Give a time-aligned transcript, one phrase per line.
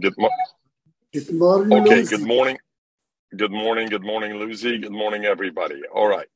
[0.00, 0.30] Good, mo-
[1.12, 1.78] Good morning.
[1.80, 2.16] okay, Lucy.
[2.16, 2.58] good morning.
[3.36, 4.78] Good morning, good morning, Lucy.
[4.78, 5.82] Good morning, everybody.
[5.94, 6.26] All right.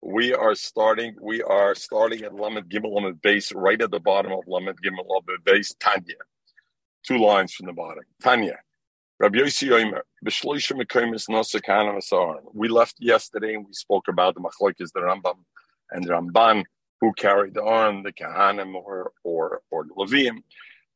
[0.00, 4.32] We are starting, we are starting at Lamed Gimel Lamed base, right at the bottom
[4.32, 6.14] of Lamed Gimel Lamed base, Tanya.
[7.06, 8.04] Two lines from the bottom.
[8.22, 8.58] Tanya.
[9.20, 12.42] Rabbi Yossi Omer, B'shloisha Mekoimis Nosa Kana Masaran.
[12.54, 15.38] We left yesterday and we spoke about the Machlokes, the Rambam
[15.90, 16.64] and the Ramban,
[17.00, 20.38] who carried on the Kahanim or, or, or the Levium.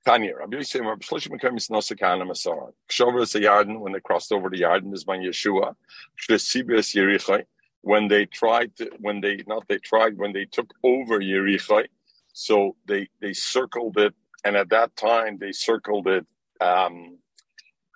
[0.04, 2.72] Tanya, Rabbi Yossi Omer, B'shloisha Mekoimis Nosa Kana Masaran.
[2.90, 5.74] Kshover is the Yarden, when they crossed over the Yarden, is by Yeshua.
[6.20, 7.44] Shesibes Yerichai,
[7.82, 11.86] when they tried to, when they, not they tried, when they took over Yerichai,
[12.32, 16.26] so they, they circled it, and at that time they circled it,
[16.60, 17.18] um,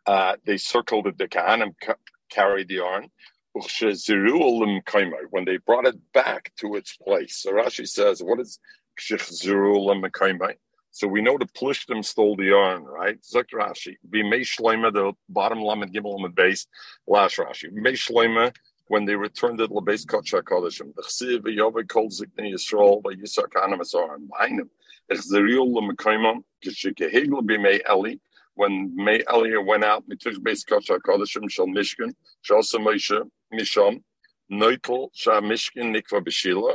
[0.06, 1.95] uh, they circled it, the Kahanim ca-
[2.30, 3.09] carried the Arn.
[5.30, 7.38] When they brought it back to its place.
[7.38, 8.59] So Rashi says, what is
[10.96, 13.20] so we know the Plishtim stole the yarn, right?
[13.20, 13.96] Zuk Rashi.
[14.09, 16.66] Be Shloima, the bottom lamed gimel the base,
[17.06, 17.70] last Rashi.
[17.70, 18.50] Shloima,
[18.88, 20.94] when they returned it, Labes Kocha Kodeshim.
[20.94, 24.27] The Chsiv, Yove, Kol Zikni Yisrael, Asaran.
[24.30, 24.70] Behind him.
[25.12, 28.14] Echzeriel Lemekaimam, Kishikehegel be May Eli.
[28.55, 34.03] When May Eli went out, Mituch Base Kocha Kodeshim, Shal Mishkan, Shal Samosha, Misham,
[34.50, 36.75] Neutel, Shah Mishkan, Nikva Beshila,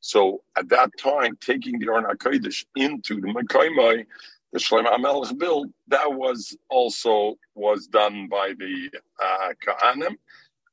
[0.00, 4.06] So at that time, taking the Arn HaKodesh into the mekoimoy,
[4.52, 8.90] the Shlomo HaMelech build, that was also was done by the
[9.22, 10.16] uh, Kahanim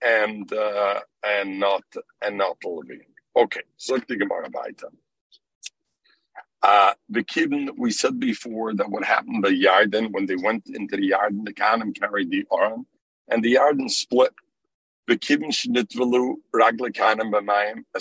[0.01, 1.83] and uh, and not
[2.21, 3.01] and not the Levine.
[3.35, 4.85] Okay, so the Gemara Baita.
[6.63, 10.95] Uh, the Kibben, we said before that what happened to Yarden when they went into
[10.95, 12.85] the Yarden, the Kahanim carried the Arn,
[13.27, 14.33] and the Yarden split.
[15.07, 15.19] As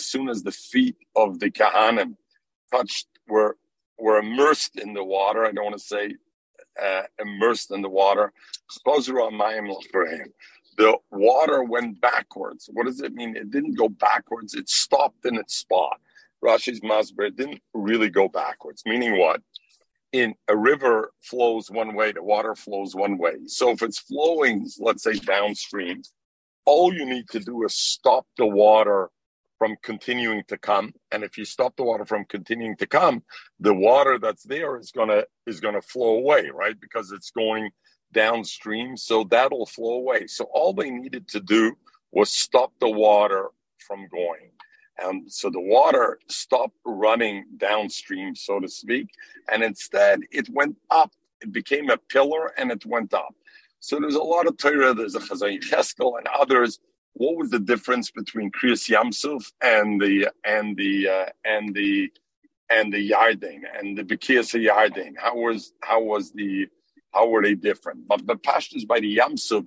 [0.05, 2.17] soon as the feet of the Kahanim
[2.73, 3.57] touched were
[3.99, 5.45] were immersed in the water.
[5.45, 6.15] I don't want to say
[6.83, 8.33] uh, immersed in the water.
[10.77, 12.69] The water went backwards.
[12.73, 13.37] What does it mean?
[13.37, 14.55] It didn't go backwards.
[14.55, 16.01] It stopped in its spot.
[16.45, 18.83] Rashi's Masber, didn't really go backwards.
[18.85, 19.41] Meaning what?
[20.13, 23.35] In a river flows one way, the water flows one way.
[23.47, 26.03] So if it's flowing, let's say downstream,
[26.67, 29.11] all you need to do is stop the water
[29.59, 30.93] from continuing to come.
[31.13, 33.23] And if you stop the water from continuing to come,
[33.61, 36.79] the water that's there is gonna is gonna flow away, right?
[36.81, 37.71] Because it's going
[38.13, 40.27] downstream, so that'll flow away.
[40.27, 41.77] So all they needed to do
[42.13, 44.51] was stop the water from going.
[44.99, 49.09] And so the water stopped running downstream, so to speak,
[49.51, 51.13] and instead it went up.
[51.41, 53.35] It became a pillar and it went up.
[53.85, 56.81] So there's a lot of Torah, there's a Chazon Cheskel and others
[57.15, 62.11] what was the difference between Kriyas Yamsuf and the and the uh, and the
[62.71, 65.13] and the Yarden and the Bekiyas Yarden?
[65.17, 66.67] How was how was the
[67.13, 68.09] how were they different?
[68.09, 69.65] But the pashtas by the Yamsuf,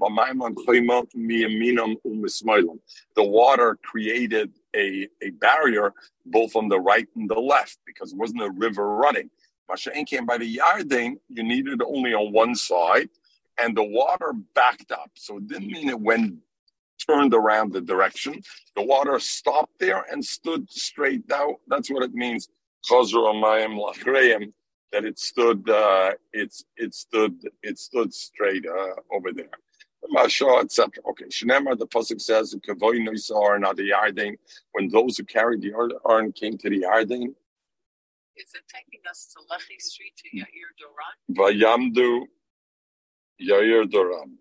[3.15, 5.93] the water created a, a barrier
[6.25, 9.29] both on the right and the left because it wasn't a river running.
[9.71, 13.09] Masha'en came by the Yarden, you needed only on one side,
[13.59, 15.11] and the water backed up.
[15.15, 16.35] So it didn't mean it went
[17.05, 18.41] turned around the direction.
[18.75, 21.55] The water stopped there and stood straight down.
[21.67, 22.49] That's what it means.
[22.89, 24.23] That
[25.03, 29.49] it stood, uh, it's it stood, it stood straight uh, over there.
[30.09, 30.89] Masha, etc.
[31.09, 34.37] Okay, Shnemar, the pasuk says, "Kavoy noisar not the Yarden."
[34.71, 35.73] When those who carried the
[36.05, 37.33] Arn came to the Yarden,
[38.37, 41.35] Is it taking us to Lechi Street to Yair Doran?
[41.35, 42.27] Vayamdu
[43.41, 44.31] Yair Doram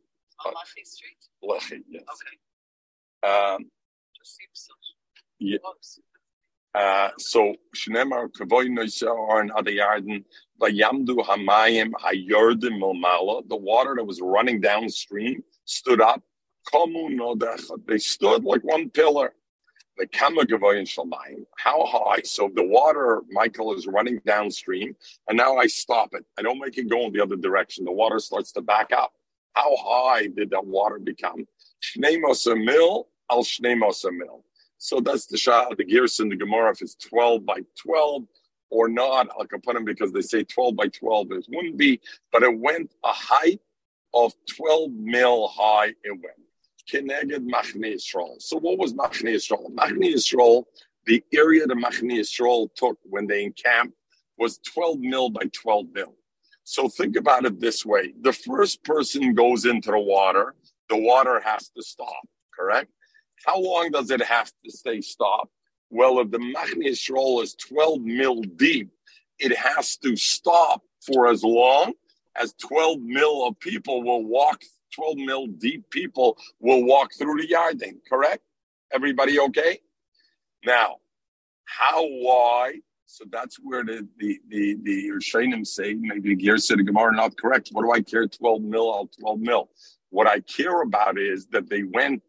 [0.45, 1.17] On Lechi Street?
[1.45, 1.83] Lechi.
[1.89, 2.03] Yes.
[2.15, 3.33] Okay.
[3.33, 3.71] Um,
[4.23, 4.73] so.
[5.39, 5.59] Yeah.
[5.63, 6.01] close.
[6.75, 10.25] Uh, so Shnemar Kavoy Noisar and Adayarden
[10.61, 16.23] Vayamdu Hamayim Hayordim Milmala, the water that was running downstream stood up.
[17.87, 19.33] They stood like one pillar.
[19.99, 21.47] The Kama Gavoy and Shalmayim.
[21.57, 22.23] How high?
[22.23, 24.97] So the water, Michael, is running downstream,
[25.29, 26.25] and now I stop it.
[26.39, 27.85] I don't make it go in the other direction.
[27.85, 29.13] The water starts to back up.
[29.55, 31.47] How high did that water become?
[31.83, 34.45] Shnei Mosa Mil al Shnei Mosa Mil.
[34.79, 36.73] So that's the Shah, the Gears in the Gemara.
[36.73, 38.25] If it's 12 by 12,
[38.71, 41.33] or not al kapanim because they say 12 by 12.
[41.33, 42.01] It wouldn't be,
[42.33, 43.61] but it went a height
[44.15, 45.89] of 12 mil high.
[46.05, 46.46] It went.
[46.91, 48.41] Keneged Machne Yisrael.
[48.41, 49.75] So what was Machne Yisrael?
[49.75, 50.65] Machne Yisrael,
[51.07, 53.95] the area the Machne Yisrael took when they encamped
[54.39, 56.15] was 12 mil by 12 mil.
[56.65, 58.13] So think about it this way.
[58.21, 60.55] The first person goes into the water,
[60.89, 62.91] the water has to stop, correct?
[63.45, 65.51] How long does it have to stay stopped?
[65.91, 68.91] Well, if the Machne Yisrael is 12 mil deep,
[69.39, 71.93] it has to stop for as long
[72.35, 74.63] as 12 mil of people will walk,
[74.95, 78.43] 12 mil deep people will walk through the Yarden, correct?
[78.93, 79.81] Everybody okay?
[80.65, 80.97] Now,
[81.65, 82.81] how wide?
[83.07, 87.37] So that's where the the the the say maybe the Gear said the Gemara not
[87.39, 87.69] correct.
[87.73, 88.27] What do I care?
[88.27, 89.71] Twelve mil, I'll twelve mil.
[90.11, 92.23] What I care about is that they went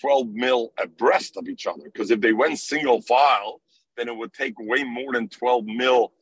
[0.00, 1.84] 12 mil abreast of each other.
[1.84, 3.60] Because if they went single file,
[3.96, 6.12] then it would take way more than 12 mil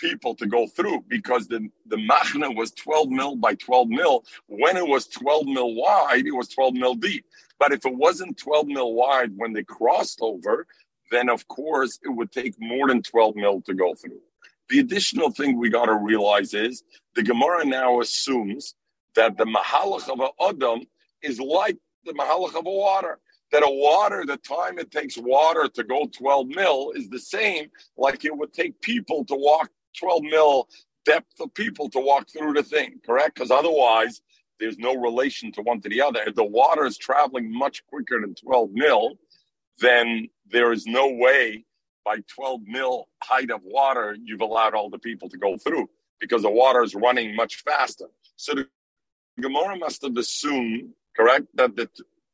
[0.00, 4.24] people to go through because the, the machna was 12 mil by 12 mil.
[4.46, 7.24] When it was 12 mil wide, it was 12 mil deep.
[7.58, 10.66] But if it wasn't 12 mil wide when they crossed over,
[11.10, 14.20] then of course it would take more than 12 mil to go through.
[14.68, 18.74] The additional thing we got to realize is the Gemara now assumes
[19.16, 20.86] that the mahalach of an Adam
[21.22, 23.18] is like the mahalach of a water.
[23.52, 27.68] That a water, the time it takes water to go 12 mil is the same
[27.96, 30.68] like it would take people to walk 12 mil
[31.04, 33.34] depth of people to walk through the thing, correct?
[33.34, 34.22] Because otherwise,
[34.58, 36.20] there's no relation to one to the other.
[36.26, 39.12] If the water is traveling much quicker than 12 mil,
[39.78, 41.64] then there is no way
[42.04, 45.88] by 12 mil height of water you've allowed all the people to go through
[46.20, 48.06] because the water is running much faster.
[48.36, 48.68] So the
[49.40, 51.88] Gemara must have assumed, correct, that the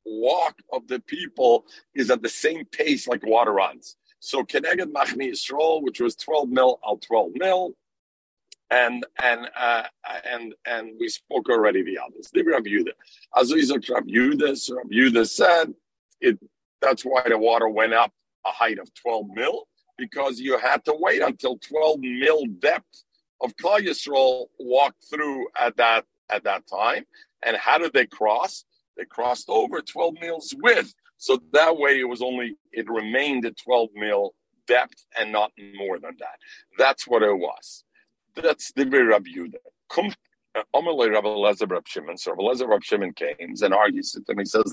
[0.05, 3.97] walk of the people is at the same pace like water runs.
[4.21, 7.75] So Keneged Machni Yisrael, which was 12 mil al 12 mil,
[8.71, 9.85] and and uh,
[10.25, 12.31] and and we spoke already the others.
[12.33, 12.93] The Rabbi Yehuda,
[13.35, 15.75] Azizok Rabbi Yehuda, Rabbi Yehuda said
[16.21, 16.39] it.
[16.83, 18.13] That's why the water went up
[18.47, 19.67] a height of 12 mil
[19.99, 23.05] because you had to wait until 12 mil depth
[23.41, 27.05] of Klal walked through at that at that time.
[27.43, 28.65] And how did they cross?
[28.97, 30.95] They crossed over 12 mils width.
[31.19, 34.35] So that way it was only, it remained at 12 mil
[34.67, 36.39] depth and not more than that.
[36.79, 37.85] That's what it was.
[38.35, 39.31] That's the very Rabbi.
[40.75, 42.17] Amalei uh, Rabbi Lezer Rabbi Shimon.
[42.17, 44.39] So Rabbi Lezer Rabbi Shimon came and argues with him.
[44.39, 44.73] He says,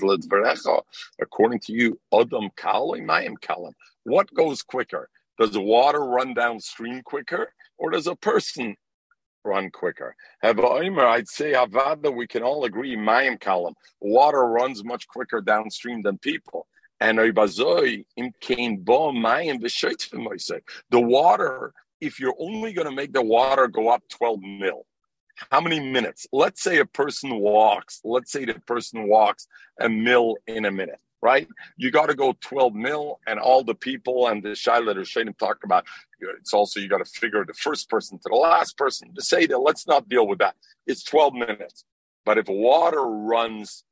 [1.20, 3.72] according to you, Adam Kalim, Mayim Kalim.
[4.04, 5.08] What goes quicker?
[5.38, 8.76] Does water run downstream quicker or does a person
[9.44, 10.16] run quicker.
[10.42, 13.74] I'd say Havada, we can all agree, Mayim column.
[14.00, 16.66] Water runs much quicker downstream than people.
[17.00, 17.32] And the
[20.92, 24.86] water, if you're only going to make the water go up 12 mil,
[25.50, 26.26] how many minutes?
[26.32, 29.48] Let's say a person walks, let's say the person walks
[29.80, 31.48] a mil in a minute right?
[31.78, 35.36] You got to go 12 mil, and all the people and the Shaila or Shainim
[35.38, 35.86] talk about.
[36.20, 39.46] It's also you got to figure the first person to the last person to say
[39.46, 39.58] that.
[39.58, 40.54] Let's not deal with that.
[40.86, 41.86] It's 12 minutes,
[42.26, 43.84] but if water runs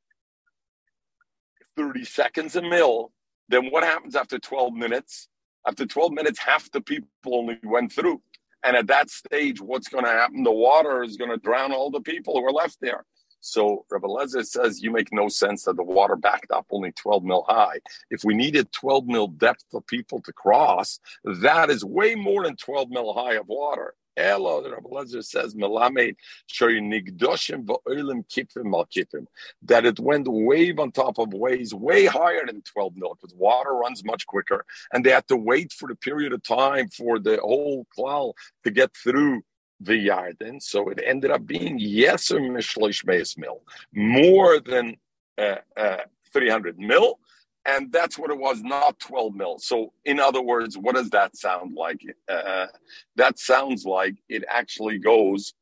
[1.76, 3.12] 30 seconds a mil,
[3.49, 5.28] then what happens after 12 minutes?
[5.67, 8.20] After 12 minutes, half the people only went through.
[8.62, 10.43] And at that stage, what's going to happen?
[10.43, 13.05] The water is going to drown all the people who are left there.
[13.42, 17.25] So Rabbi Lezer says you make no sense that the water backed up only 12
[17.25, 17.80] mil high.
[18.08, 22.56] If we needed 12 mil depth for people to cross, that is way more than
[22.56, 23.94] 12 mil high of water.
[24.16, 26.16] Elo, Rabbi Lezer says, Melamed
[26.61, 29.26] nigdoshim va'olim kipim mal kipim.
[29.62, 33.72] That it went wave on top of waves, way higher than 12 mil, because water
[33.72, 34.64] runs much quicker.
[34.92, 38.34] And they had to wait for the period of time for the whole cloud
[38.64, 39.42] to get through
[39.85, 40.62] the Yarden.
[40.62, 43.62] So it ended up being Yeser Mishloish Meis Mil,
[43.93, 44.97] more than
[45.39, 45.99] uh, uh,
[46.33, 47.19] 300 mil.
[47.65, 49.59] And that's what it was, not 12 mil.
[49.59, 52.01] So, in other words, what does that sound like?
[52.29, 52.67] Uh,
[53.15, 55.55] that sounds like it actually goes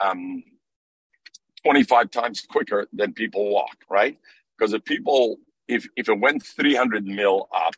[0.00, 0.42] um,
[1.64, 4.18] 25 times quicker than people walk, right?
[4.58, 7.74] Because if people, if, if it went 300 mil up,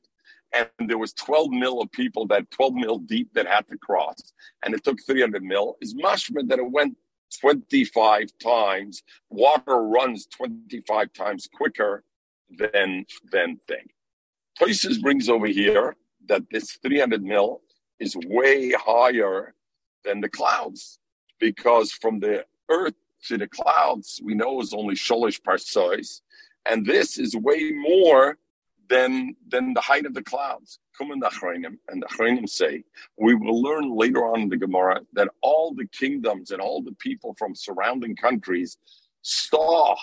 [0.55, 4.33] and there was 12 mil of people that 12 mil deep that had to cross,
[4.65, 5.77] and it took 300 mil.
[5.81, 6.97] Is mashma that it went
[7.41, 9.03] 25 times.
[9.31, 12.05] Water runs 25 times quicker
[12.59, 13.87] than than thing.
[14.59, 15.97] Toises brings over here
[16.29, 17.61] that this 300 mil
[18.01, 19.55] is way higher
[20.05, 20.99] than the clouds
[21.39, 22.95] because from the earth
[23.27, 26.21] to the clouds we know is only sholish parsois,
[26.67, 28.39] and this is way more
[28.89, 30.79] than than the height of the clouds.
[31.01, 32.83] In the Achronim, and the Achronim say,
[33.17, 36.97] we will learn later on in the Gemara that all the kingdoms and all the
[36.99, 38.79] people from surrounding countries
[39.23, 39.95] saw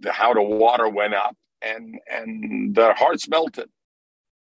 [0.00, 3.70] the, how the water went up and and their hearts melted.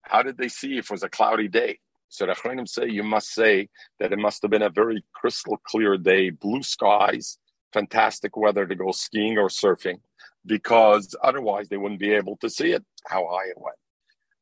[0.03, 1.81] How did they see if it was a cloudy day?
[2.09, 5.57] So the Achronim say you must say that it must have been a very crystal
[5.65, 7.39] clear day, blue skies,
[7.73, 10.01] fantastic weather to go skiing or surfing,
[10.47, 13.77] because otherwise they wouldn't be able to see it, how high it went.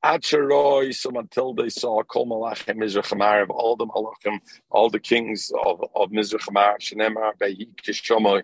[0.02, 4.38] So until they saw Kol Malachim Mizrach all the Malachim,
[4.70, 8.42] all the kings of, of Mizrach Amarav, Shenemar Behi Kishomoy,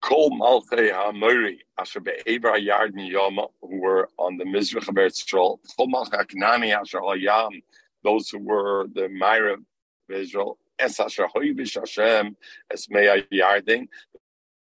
[0.00, 5.60] Kol Malchei HaMori, Asher Be'eber Yardin Yoma, who were on the Mizrach of Eretz Kol
[5.80, 7.62] Malchei HaKnani Asher Hayam,
[8.02, 9.60] those who were the Myra of
[10.10, 12.36] Israel, Es Asher Hoivish Hashem,
[12.72, 13.24] Es Mea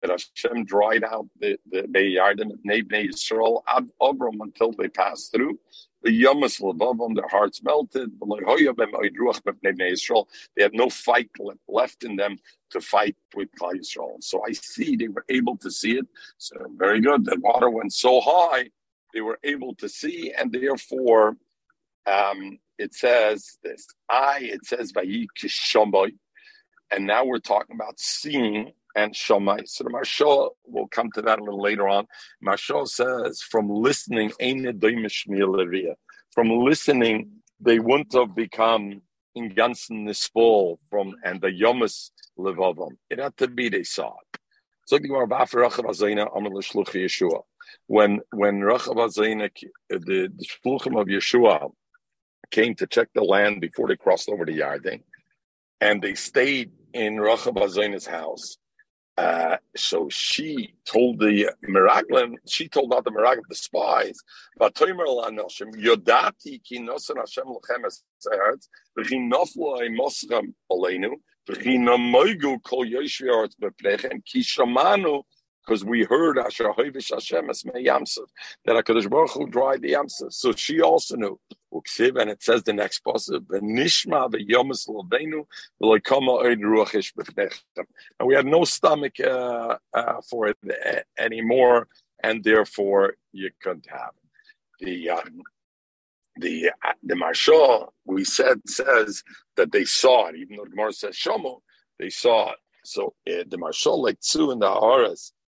[0.10, 5.60] Hashem dried out the, the Mea Yardin, Nebne Yisrael, Ad Abram until they passed through.
[6.01, 8.12] The Yamas Labavim, their hearts melted.
[10.55, 11.29] They had no fight
[11.69, 12.38] left in them
[12.72, 14.22] to fight with Klal Yisrael.
[14.22, 16.07] So I see they were able to see it.
[16.38, 17.24] So very good.
[17.24, 18.69] The water went so high,
[19.13, 21.38] they were able to see, and therefore
[22.05, 23.88] um, it says this.
[24.10, 24.91] I, it says.
[26.91, 29.67] And now we're talking about seeing and Shomai.
[29.67, 32.07] So the Marsha will come to that a little later on.
[32.45, 34.31] Marsha says, from listening,
[36.33, 39.01] from listening, they wouldn't have become
[39.35, 42.91] in Gansen Nispol from and the Yomus Levavam.
[43.09, 44.39] It had to be they saw it.
[44.85, 47.41] So the Yeshua.
[47.88, 49.50] When when Rachav Azayna,
[49.89, 51.71] the, the Shluchim of Yeshua
[52.51, 55.01] came to check the land before they crossed over the Yarden,
[55.79, 58.57] and they stayed in Rachav Azayna's house.
[59.15, 64.17] Uh, so she told the Miraglim, she told not the Miraglim, the spies,
[64.58, 68.03] but Yodati ki nosan Hashem lachem es
[68.98, 71.12] v'chi noflo ei moschem oleinu,
[71.48, 75.22] v'chi namoigu kol yoshvi arts beplechem, ki shamanu
[75.65, 77.53] because we heard Hashem that
[78.67, 80.34] Hakadosh Baruch Hu dried the Yamsuf.
[80.34, 81.39] So she also knew.
[81.72, 85.46] And it says the next passage, "Nishma v'yomis lovenu
[85.82, 87.86] v'loikama oid ruachish b'fnechem."
[88.20, 91.88] And we had no stomach uh, uh, for it uh, anymore,
[92.22, 94.12] and therefore you couldn't have
[94.79, 95.41] the um,
[96.38, 99.24] the uh, the Marsha we said says
[99.55, 101.62] that they saw it, even though the Gemara says Shomo,
[102.00, 102.58] they saw it.
[102.86, 105.42] So uh, the Marsha like two in the Haras that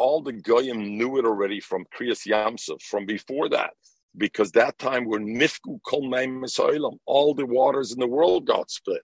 [0.00, 3.72] all the goyim knew it already from Kriyas Yamsuf, from before that,
[4.16, 6.10] because that time were nifku kol
[7.04, 9.02] all the waters in the world got split,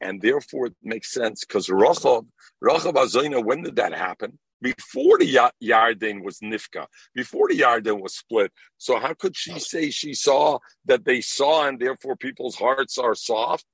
[0.00, 2.26] and therefore it makes sense because Rachav,
[2.62, 4.36] Rachav Azayna, when did that happen?
[4.60, 5.32] Before the
[5.62, 8.52] Yarden was nifka, before the Yarden was split.
[8.78, 13.14] So how could she say she saw that they saw, and therefore people's hearts are
[13.14, 13.64] soft?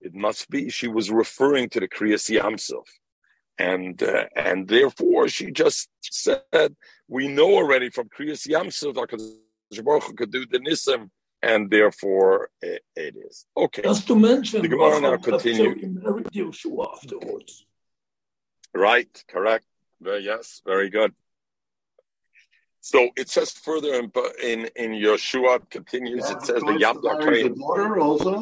[0.00, 2.86] It must be she was referring to the Kriyas Yamsuf
[3.60, 6.74] and uh, and therefore she just said,
[7.08, 9.08] we know already from Kriyas Yamsuf that
[10.16, 11.10] could do the Nisim,
[11.42, 13.82] and therefore it, it is okay.
[13.82, 15.74] Just to mention, the Gemara now continue.
[16.94, 17.66] afterwards.
[18.74, 19.66] Right, correct.
[20.00, 21.12] Very, yes, very good.
[22.80, 24.10] So it says further in
[24.42, 26.24] in, in Yeshua continues.
[26.24, 28.34] Yeah, it says the Yam The daughter also.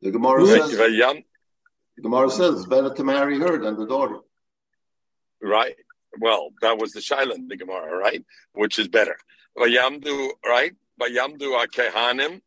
[0.00, 0.70] The Gemara says.
[1.98, 4.20] The Gemara says it's better to marry her than the daughter.
[5.42, 5.74] Right.
[6.20, 8.24] Well, that was the Shilan, the Gemara, right?
[8.52, 9.16] Which is better.
[9.58, 10.76] Vayamdu, right?
[11.00, 12.40] Vayamdu akehanim.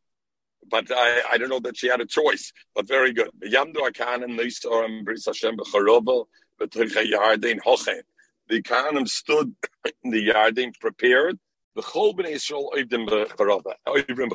[0.69, 2.53] But I, I don't know that she had a choice.
[2.73, 3.29] But very good.
[3.43, 6.27] Vayamdu akehanim nisoram bris Hashem b'charovel
[6.57, 8.03] b'tricha yardin hochen.
[8.47, 9.53] The Kahanim stood
[10.05, 11.37] in the Yarden prepared.
[11.75, 13.73] The Chol ben Yisrael oivdim b'charova.
[13.85, 14.29] Oivdim.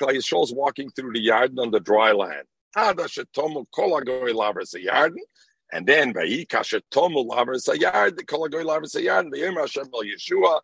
[0.00, 2.48] Yisrael is walking through the Yarden on the dry land.
[2.76, 2.98] And
[5.86, 7.68] then Lavers
[8.64, 8.94] Lavers
[9.56, 10.60] Hashem Yeshua,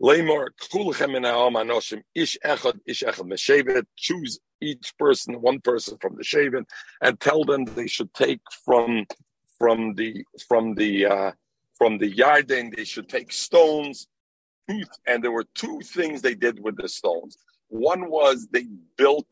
[0.00, 6.66] Kulchem in Anoshim, Ish Echad, Ish Echad choose each person, one person from the Shaven,
[7.00, 9.06] and tell them they should take from
[9.58, 11.32] from the from the uh,
[11.76, 14.08] from the Yarden, they should take stones.
[15.06, 17.38] And there were two things they did with the stones.
[17.68, 19.26] One was they built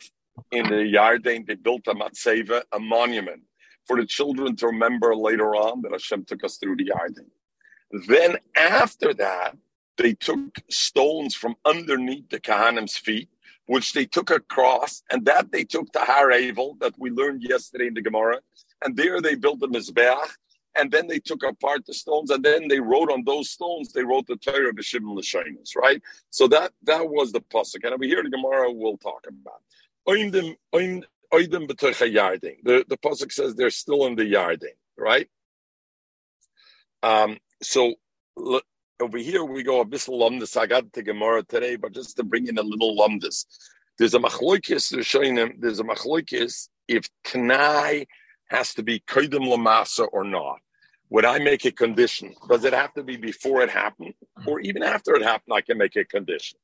[0.53, 3.43] in the Yarden, they built a matzeva, a monument
[3.87, 7.27] for the children to remember later on that Hashem took us through the Yarden.
[8.09, 9.57] Then after that,
[9.97, 13.29] they took stones from underneath the Kahanim's feet,
[13.67, 17.87] which they took across, and that they took to Har Avel, that we learned yesterday
[17.87, 18.41] in the Gemara.
[18.85, 20.29] And there they built the Mizbeach,
[20.79, 23.93] and then they took apart the stones, and then they wrote on those stones.
[23.93, 26.03] They wrote the Torah of Shimon Lashinas, right?
[26.31, 29.63] So that that was the pasuk, and over here the Gemara will talk about.
[32.63, 35.29] The the pasuk says they're still in the Yarden, right?
[37.03, 37.95] Um, so
[39.01, 40.57] over here we go a bit lumdus.
[40.57, 43.47] I got the Gemara today, but just to bring in a little lumdus.
[43.99, 44.91] There's a machlokes.
[44.91, 45.55] They're showing them.
[45.59, 48.07] There's a machlokes if Tanai
[48.49, 50.61] has to be kodim lamasa or not.
[51.11, 52.35] Would I make a condition?
[52.49, 55.55] Does it have to be before it happened, or even after it happened?
[55.55, 56.59] I can make a condition.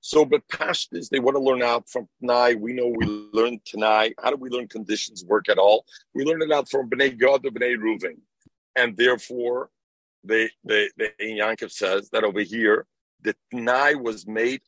[0.00, 2.54] So, but pashtas, they want to learn out from Tanai.
[2.54, 4.14] We know we learn Tanai.
[4.22, 5.84] How do we learn conditions work at all?
[6.14, 8.18] We learn it out from Bnei Gad to Bnei Reuven,
[8.76, 9.70] and therefore,
[10.24, 12.86] they, they, they, Yankov says that over here,
[13.22, 14.60] the Tanai was made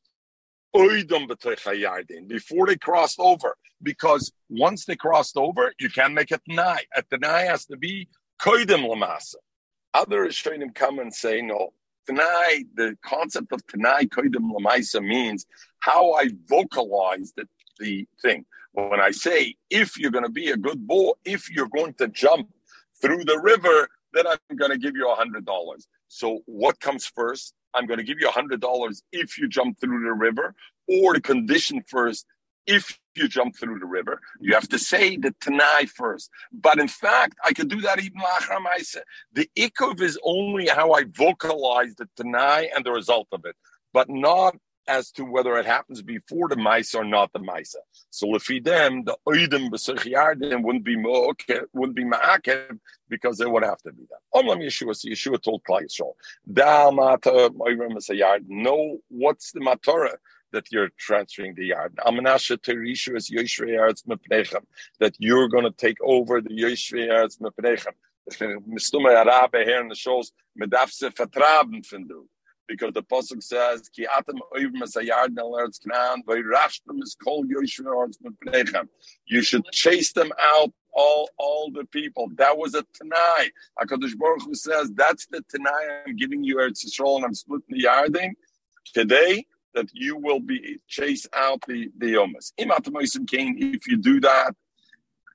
[0.72, 6.82] before they crossed over, because once they crossed over, you can't make a Tanai.
[6.94, 8.08] A Tanai has to be
[8.40, 9.34] koidim lamasa.
[9.92, 11.72] Other Rishonim come and say, no,
[12.10, 15.46] Tanai, the concept of Tanai koidim lamaisa means
[15.80, 17.46] how I vocalize the,
[17.78, 18.44] the thing.
[18.72, 22.08] When I say, if you're going to be a good bull, if you're going to
[22.08, 22.48] jump
[23.00, 25.86] through the river, then I'm going to give you a hundred dollars.
[26.08, 27.54] So what comes first?
[27.74, 30.54] I'm going to give you a hundred dollars if you jump through the river,
[30.88, 32.26] or the condition first
[32.66, 34.20] if you jump through the river.
[34.40, 36.30] You have to say the Tanai first.
[36.52, 38.64] But in fact, I could do that even Lachram
[39.32, 43.56] The Ikov is only how I vocalize the Tanai and the result of it,
[43.92, 44.56] but not
[44.90, 47.76] as to whether it happens before the Maisa or not the Maisa.
[48.10, 48.26] So
[48.60, 54.02] them, the Oidim B'Sech wouldn't be wouldn't be Ma'akev because it would have to be
[54.10, 54.18] that.
[54.34, 56.14] Omlam Yeshua, so Yeshua told Klai Yisrael,
[56.52, 60.16] Dal Mata Oirim B'Sech Know what's the Matorah
[60.52, 61.98] that you're transferring the yard.
[62.06, 64.64] Amanasha Terishu is Yoshvei Yards Mepnechem,
[64.98, 67.94] that you're going to take over the Yoshvei Yards Mepnechem.
[68.68, 72.26] Mistume Arabe here in the shows, Medafse Vertraben findu.
[72.68, 77.16] Because the Pasuk says, Ki atem oivim es a yard in Eretz Canaan, vayrashtem is
[77.20, 78.88] kol Mepnechem.
[79.26, 82.28] You should chase them out all all the people.
[82.36, 83.50] That was a Tanai.
[83.80, 87.76] HaKadosh Baruch Hu says, that's the Tanai I'm giving you Eretz Yisrael and I'm splitting
[87.76, 88.30] the Yarden.
[88.94, 92.52] Today, that you will be chase out the the omas.
[92.58, 94.54] If you do that,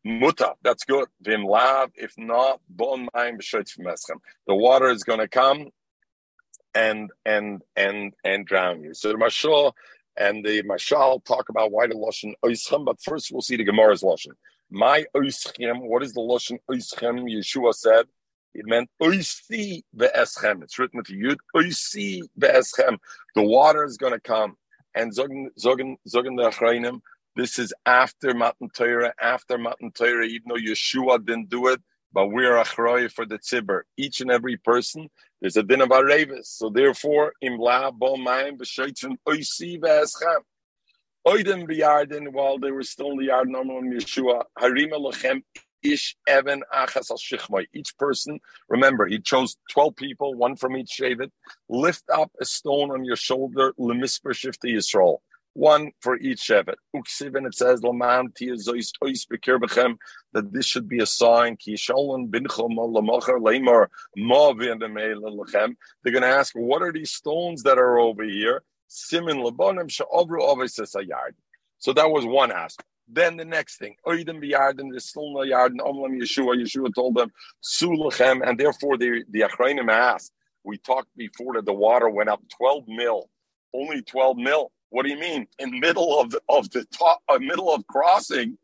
[0.04, 1.08] muta, that's good.
[1.22, 5.70] Vim lav, if not, bon maim The water is going to come
[6.74, 8.94] and and and and drown you.
[8.94, 9.74] So the mashal
[10.18, 14.04] and the mashal talk about why the lashon oischem, but first we'll see the Gemara's
[14.04, 14.34] lashon.
[14.70, 17.24] My oischem, what is the lashon oischem?
[17.32, 18.06] Yeshua said
[18.56, 20.64] it meant oisi ve'eschem.
[20.64, 22.98] It's written with yud oisi ve'eschem.
[23.36, 24.56] The water is going to come.
[24.96, 27.02] And zogen zogen zogen the.
[27.36, 31.82] This is after Matan Torah, after Matan Torah, even though Yeshua didn't do it,
[32.14, 33.82] but we're achrayim for the tzibur.
[33.98, 35.10] Each and every person,
[35.42, 36.46] there's a din of arevis.
[36.46, 40.40] So therefore, imla bo mayim b'sheitzim oisi ve'eschem.
[41.28, 44.44] Oiden biyardin while they were still in the yard normal Yeshua.
[44.58, 45.44] Harima lochem
[45.86, 47.66] ish evan achas al shichmai.
[47.74, 51.32] Each person, remember, he chose 12 people, one from each Shavit.
[51.70, 55.18] Lift up a stone on your shoulder, lemisper shifti Yisrael.
[55.54, 56.76] One for each Shevet.
[56.94, 59.96] Uksiv, and it says, Laman tiyazois ois bekir bechem,
[60.34, 65.76] that this should be a sign, ki binchom lamacher lemar ma lechem.
[66.04, 68.64] They're going to ask, what are these stones that are over here?
[68.88, 71.36] Simin labonim sha'ovru ovis yard.
[71.78, 72.90] So that was one aspect.
[73.08, 77.32] Then the next thing, Oidim biyardim, still no yardim, Omlam Yeshua, Yeshua told them,
[77.64, 80.32] Sulachem, and therefore the, the Achrayim asked,
[80.64, 83.30] we talked before that the water went up 12 mil,
[83.74, 84.72] only 12 mil.
[84.90, 85.48] What do you mean?
[85.60, 88.58] In middle of the, of the top, uh, middle of crossing,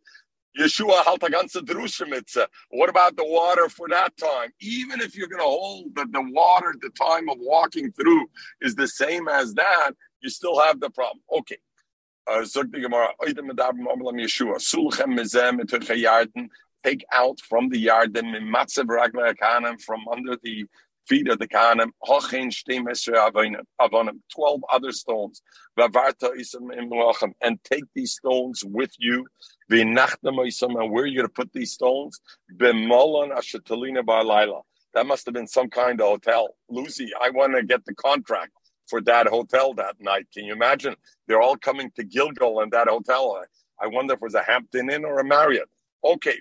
[0.59, 4.49] Yeshua haltagansa What about the water for that time?
[4.59, 8.27] Even if you're going to hold that the water, the time of walking through
[8.61, 11.21] is the same as that, you still have the problem.
[11.31, 11.57] Okay,
[16.83, 20.65] Take out from the Ragla Kanem, from under the
[21.07, 22.85] feet of the Kanem, Hochen Shtem
[23.81, 25.41] Avonim, 12 other stones,
[25.77, 29.27] and take these stones with you,
[29.69, 32.19] Vinachtam Isam, and where are you going to put these stones?
[34.93, 36.55] That must have been some kind of hotel.
[36.69, 38.51] Lucy, I want to get the contract
[38.91, 40.27] for that hotel that night.
[40.33, 40.95] Can you imagine?
[41.27, 43.41] They're all coming to Gilgal in that hotel.
[43.81, 45.69] I wonder if it was a Hampton Inn or a Marriott.
[46.03, 46.39] Okay,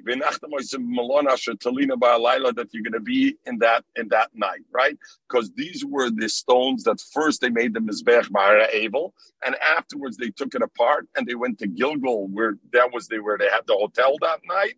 [2.55, 4.97] that you're going to be in that in that night, right?
[5.29, 10.17] Because these were the stones that first they made the mizbech Mara Abel, and afterwards
[10.17, 13.51] they took it apart and they went to Gilgal, where that was they where they
[13.51, 14.77] had the hotel that night,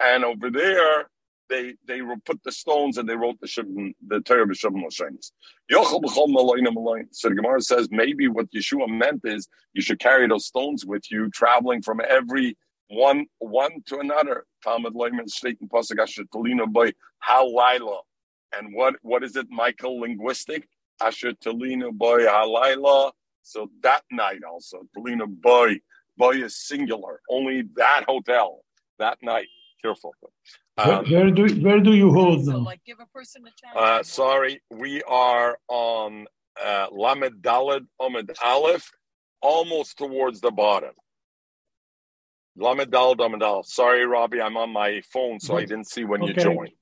[0.00, 1.08] and over there
[1.50, 5.32] they they put the stones and they wrote the Shibn, the Torah Lashenis.
[5.70, 7.08] B'chol malayim malayim.
[7.10, 11.02] So the Gemara says maybe what Yeshua meant is you should carry those stones with
[11.10, 12.56] you, traveling from every
[12.88, 14.46] one one to another.
[14.64, 15.58] Talmud Leiman state
[16.00, 16.92] Asher Talina by
[17.28, 17.98] Halayla.
[18.56, 20.00] And what what is it, Michael?
[20.00, 20.68] Linguistic
[21.02, 23.12] Asher Talina by Halayla.
[23.42, 25.80] So that night also Talina boy
[26.16, 27.20] boy is singular.
[27.28, 28.64] Only that hotel
[28.98, 29.48] that night.
[29.82, 30.14] Careful.
[30.76, 32.54] Um, where, do where do you hold them?
[32.54, 33.76] So, like, give a person a chance.
[33.76, 36.26] Uh, sorry, we are on
[36.62, 38.90] uh, Lamed Daled Omid Aleph,
[39.40, 40.92] almost towards the bottom.
[42.56, 43.66] Lamed Daled Omid Aleph.
[43.66, 46.32] Sorry, Robbie, I'm on my phone, so I didn't see when okay.
[46.32, 46.72] you joined.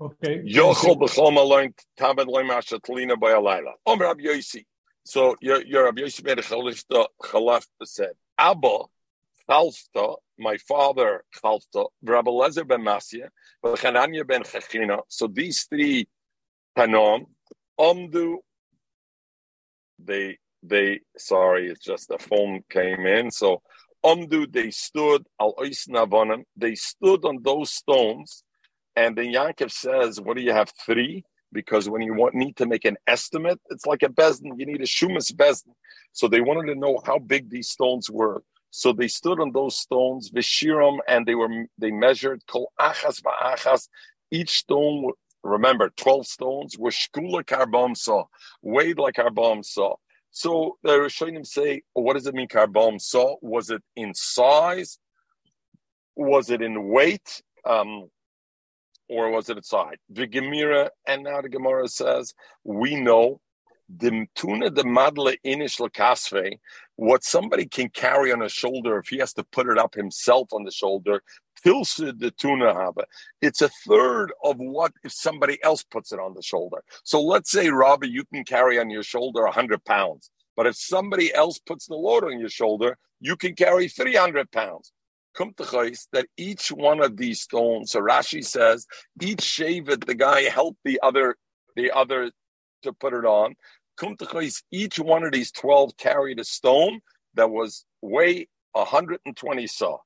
[0.00, 0.42] Okay.
[0.44, 3.72] Yochel b'chol learned tabed loy mashatlina by alayla.
[3.86, 4.64] Om Rabbi Yosi.
[5.04, 8.78] So your your Rabbi Yosi ben Chalaf said, Abba
[9.48, 13.28] Chalfta, my father Chalfta, Rabbi Lezer ben Masya,
[13.64, 15.00] Chananya ben Chachina.
[15.08, 16.08] So these three
[16.76, 17.26] Tanom,
[17.78, 18.36] Omdu,
[19.98, 23.30] they they sorry, it's just the phone came in.
[23.30, 23.62] So
[24.04, 28.44] Omdu, they stood al Navonim, they stood on those stones,
[28.96, 30.70] and then Yankov says, What do you have?
[30.84, 31.24] Three?
[31.52, 34.58] Because when you want need to make an estimate, it's like a bezin.
[34.58, 35.72] You need a shumas bezin.
[36.12, 38.42] So they wanted to know how big these stones were.
[38.76, 43.86] So they stood on those stones, vishiram, and they were they measured kol achas va'achas.
[44.32, 45.12] Each stone,
[45.44, 48.24] remember, twelve stones were shkula karbam saw,
[48.62, 49.94] weighed like karbam saw.
[50.32, 53.36] So the Rishonim say, what does it mean karbam saw?
[53.40, 54.98] Was it in size?
[56.16, 57.42] Was it in weight?
[57.64, 58.10] Um,
[59.08, 59.98] or was it inside?
[60.10, 62.34] The Gemara, and now the Gemara says,
[62.64, 63.40] we know
[63.88, 66.58] the tuna the madla inish lakasve,
[66.96, 70.48] what somebody can carry on his shoulder if he has to put it up himself
[70.52, 71.22] on the shoulder,
[71.64, 73.04] tilsid the tuna haba.
[73.42, 76.82] It's a third of what if somebody else puts it on the shoulder.
[77.02, 81.34] So let's say, Robbie, you can carry on your shoulder hundred pounds, but if somebody
[81.34, 84.92] else puts the load on your shoulder, you can carry three hundred pounds.
[85.34, 85.64] Come to
[86.12, 87.90] that each one of these stones.
[87.90, 88.86] So Rashi says
[89.20, 91.36] each shavet the guy helped the other
[91.74, 92.30] the other
[92.82, 93.56] to put it on.
[94.70, 97.00] Each one of these 12 carried a stone
[97.34, 99.98] that was weigh 120 saw.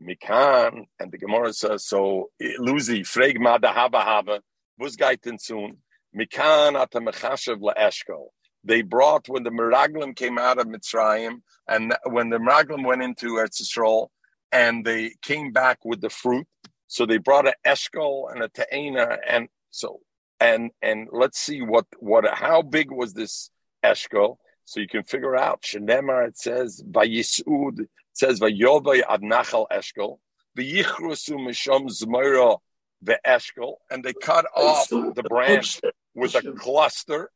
[0.00, 4.40] Mikan, and the Gemara says, so eh, Luzi, Freg Mada Haba Haba,
[4.80, 5.78] Buzgaitin soon,
[6.16, 8.28] Mikan at Mechashev Eshko.
[8.64, 13.36] They brought, when the Meraglim came out of Mitzrayim, and when the Meraglim went into
[13.36, 14.08] Eretz
[14.52, 16.46] and they came back with the fruit,
[16.86, 20.00] so they brought an Eshkol and a Ta'ena, and so
[20.40, 23.50] and and let's see what what how big was this
[23.84, 24.36] eshkol?
[24.64, 30.18] So you can figure out shenemar it says vayisud it says vayovay ad nachal eshkol.
[30.56, 32.58] V'yichrusu misham zmeira
[33.04, 35.80] ve'eshkol and they cut off the branch
[36.14, 37.30] with a cluster.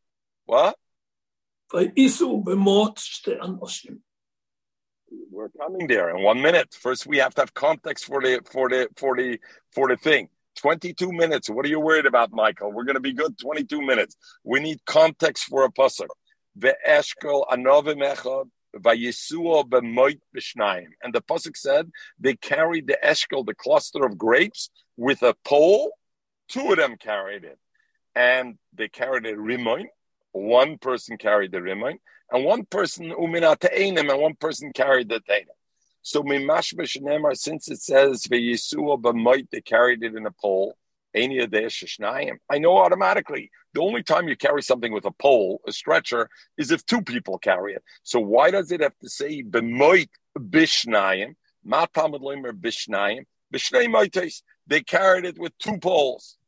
[0.46, 0.76] What?
[5.30, 6.74] We're coming there in one minute.
[6.74, 9.38] First, we have to have context for the for the for the
[9.72, 10.28] for the thing.
[10.56, 11.48] 22 minutes.
[11.48, 12.72] What are you worried about, Michael?
[12.72, 14.16] We're going to be good 22 minutes.
[14.44, 16.08] We need context for a pasuk.
[16.58, 20.88] Ve'eshkel anovim echad vayisua b'moit b'shnayim.
[21.02, 25.92] And the pasuk said they carried the eshkel, the cluster of grapes, with a pole.
[26.48, 27.58] Two of them carried it.
[28.14, 29.86] And they carried a rimoin.
[30.32, 31.96] One person carried the rimoin.
[32.30, 35.56] And one person umina te'enim, and one person carried the te'enim.
[36.02, 40.76] So mimashmash nemar, since it says v'yisua b'moit, they carried it in a pole.
[41.14, 43.50] I know automatically.
[43.74, 47.38] The only time you carry something with a pole, a stretcher, is if two people
[47.38, 47.82] carry it.
[48.02, 51.34] So why does it have to say b'moit bishnayim?
[51.66, 53.24] Matamad lemer bishnayim.
[53.52, 56.38] Bishnei They carried it with two poles.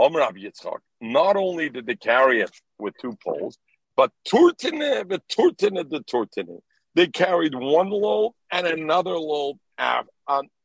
[0.00, 0.78] Yitzchak.
[1.00, 3.58] Not only did they carry it with two poles,
[3.96, 6.60] but turtine, the turtine, the turtine.
[6.94, 9.58] They carried one load and another load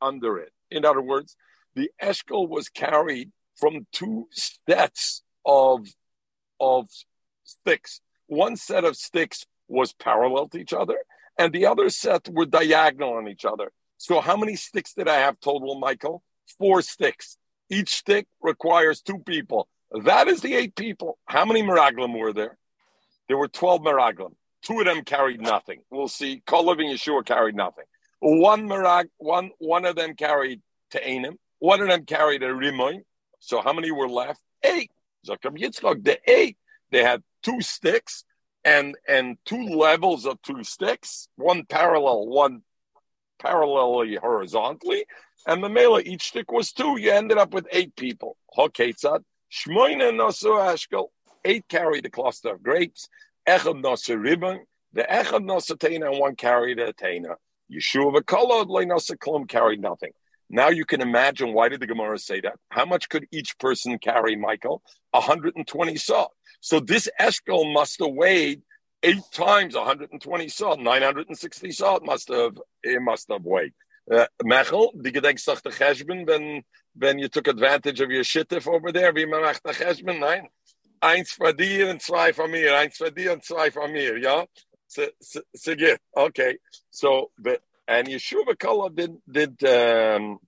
[0.01, 0.51] under it.
[0.71, 1.35] In other words,
[1.75, 5.87] the eshkol was carried from two sets of,
[6.59, 6.87] of
[7.43, 8.01] sticks.
[8.27, 10.97] One set of sticks was parallel to each other,
[11.37, 13.71] and the other set were diagonal on each other.
[13.97, 16.23] So, how many sticks did I have total, Michael?
[16.57, 17.37] Four sticks.
[17.69, 19.67] Each stick requires two people.
[20.03, 21.17] That is the eight people.
[21.25, 22.57] How many Miraglim were there?
[23.27, 24.33] There were 12 Miraglim.
[24.63, 25.81] Two of them carried nothing.
[25.91, 26.41] We'll see.
[26.45, 27.85] Kolev and Yeshua carried nothing.
[28.19, 31.35] One Merag, one one of them carried to Ta'anim.
[31.59, 33.01] One of them carried a Rimoin.
[33.39, 34.39] So how many were left?
[34.63, 34.91] Eight.
[35.27, 36.57] Zakram Yitzchak, the eight.
[36.91, 38.23] They had two sticks
[38.63, 42.61] and and two levels of two sticks, one parallel, one
[43.41, 45.05] parallelly horizontally.
[45.45, 46.97] and the mela each stick was two.
[46.97, 48.37] You ended up with eight people.
[48.57, 51.07] Hoketzad shmoina nosu ashkel.
[51.45, 53.09] Eight carried the cluster of grapes.
[53.47, 54.61] Echad nosu ribbon.
[54.93, 57.35] The echad nosu tena and one carried a tena.
[57.71, 60.11] Yeshua v'kolod loy nosu klum carried nothing.
[60.49, 62.55] Now you can imagine why did the Gemara say that?
[62.69, 64.83] How much could each person carry, Michael?
[65.11, 66.27] 120 saw.
[66.61, 68.61] So this Eshkel must have weighed
[69.01, 71.95] eight times 120 saw, 960 saw.
[71.97, 73.73] It must have it must have weighed.
[74.11, 76.63] Uh, Mechel, die gedenkst the Cheshben, when
[76.95, 80.19] when you took advantage of your shittif over there, der Cheshben?
[80.19, 80.47] Nein.
[81.03, 82.77] Eins für dir und zwei von mir.
[82.77, 84.45] Eins für dir und zwei von mir, ja?
[84.87, 85.99] So get.
[86.15, 86.59] Okay.
[86.91, 90.39] So, but, and Yeshua Kala did, did, um,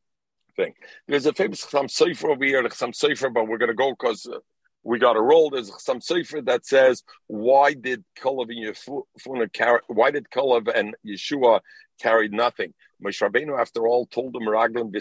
[0.55, 0.73] thing.
[1.07, 4.25] There's a famous some Sefer over here, some Sefer, but we're going to go because
[4.25, 4.39] uh,
[4.83, 5.49] we got a roll.
[5.49, 10.95] There's some Sefer that says, why did Kalav and Yeshua carry, why did Kalav and
[11.05, 11.59] Yeshua
[12.01, 12.73] carried nothing?
[13.03, 14.93] Moshe Rabbeinu, after all, told them, Raglim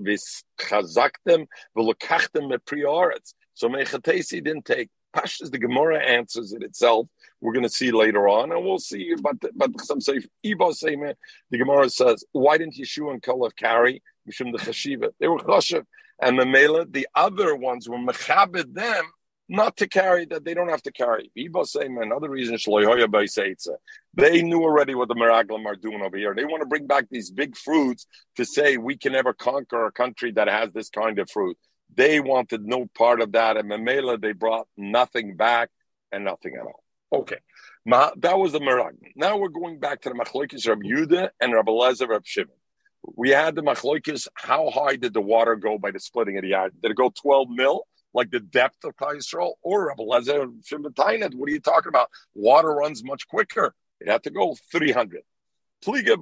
[0.00, 3.34] v'schazaktem v'lokachtem meprioretz.
[3.54, 4.90] So Mechatesi didn't take.
[5.14, 7.06] Pashas, the Gemara answers it itself.
[7.40, 9.14] We're going to see later on, and we'll see.
[9.20, 14.02] But but some say the Gemara says, why didn't Yeshua and Kalav carry?
[14.28, 15.10] Mishum the Chashiva.
[15.20, 15.84] They were chashiv,
[16.20, 19.04] and the Mela, the other ones were mechabed them
[19.48, 21.30] not to carry that they don't have to carry.
[21.36, 22.56] Another reason
[24.14, 26.34] they knew already what the Meraglim are doing over here.
[26.34, 29.92] They want to bring back these big fruits to say we can never conquer a
[29.92, 31.58] country that has this kind of fruit.
[31.96, 35.70] They wanted no part of that, and Mamela they brought nothing back
[36.12, 36.82] and nothing at all.
[37.12, 37.38] Okay,
[37.86, 39.12] that was the Meraglim.
[39.16, 42.56] Now we're going back to the Machlokes Rab Yudah and Rabbi Lezer Rab Shimon.
[43.16, 44.26] We had the Machlokes.
[44.34, 46.72] How high did the water go by the splitting of the yard?
[46.82, 47.86] Did it go twelve mil?
[48.14, 51.34] like the depth of Yisrael, or Rabbi Lezer Shimbatainet.
[51.34, 52.08] What are you talking about?
[52.32, 53.74] Water runs much quicker.
[54.00, 55.22] It had to go 300.
[55.84, 56.16] Pliga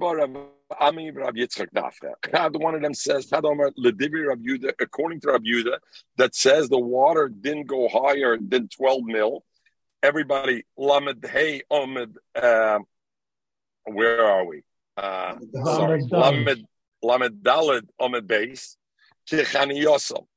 [0.79, 2.59] Ami Yitzchak Dafka.
[2.59, 5.77] One of them says, according to Rabbi Yudah,
[6.17, 9.43] that says the water didn't go higher than 12 mil.
[10.01, 12.79] Everybody, Lamed Hey Omed, uh,
[13.85, 14.63] where are we?
[14.97, 16.65] Uh, sorry, Lamed,
[17.01, 18.77] Lamed Daled Omed Base,
[19.29, 20.27] Tichani Yosel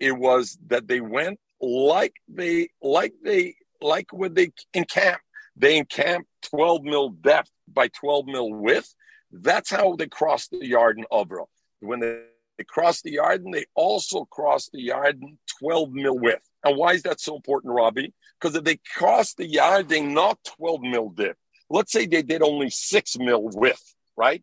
[0.00, 5.20] it was that they went like they like they like when they encamp.
[5.56, 8.94] They encamp 12 mil depth by 12 mil width.
[9.42, 11.46] That's how they crossed the yard in Avra.
[11.80, 12.22] When they,
[12.56, 16.48] they crossed the yard, and they also crossed the yard in 12 mil width.
[16.64, 18.14] And why is that so important, Robbie?
[18.40, 21.36] Because if they crossed the yard, they not 12 mil dip.
[21.68, 24.42] Let's say they did only six mil width, right?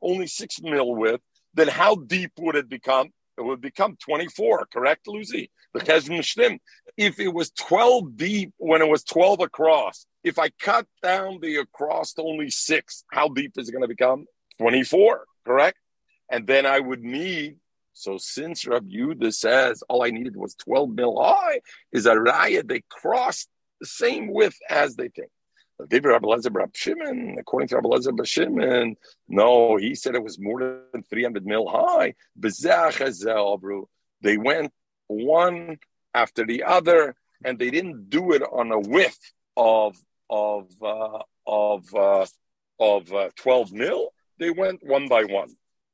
[0.00, 1.22] Only six mil width.
[1.54, 3.10] Then how deep would it become?
[3.38, 5.50] it would become 24, correct, Lucy?
[5.74, 11.56] If it was 12 deep when it was 12 across, if I cut down the
[11.56, 14.26] across to only six, how deep is it going to become?
[14.58, 15.78] 24, correct?
[16.30, 17.56] And then I would need,
[17.92, 21.60] so since Rabbi Yudah says all I needed was 12 mil high,
[21.92, 23.48] is a raya, they crossed
[23.80, 25.30] the same width as they think.
[25.88, 26.28] David Rabbi
[26.74, 28.96] Shimon, according to Rabbi Lezer Shimon,
[29.28, 32.14] no, he said it was more than 300 mil high.
[34.22, 34.72] They went
[35.08, 35.78] one
[36.14, 39.96] after the other, and they didn't do it on a width of
[40.30, 42.26] of uh, of uh,
[42.78, 44.12] of uh, 12 mil.
[44.42, 45.50] They went one by one.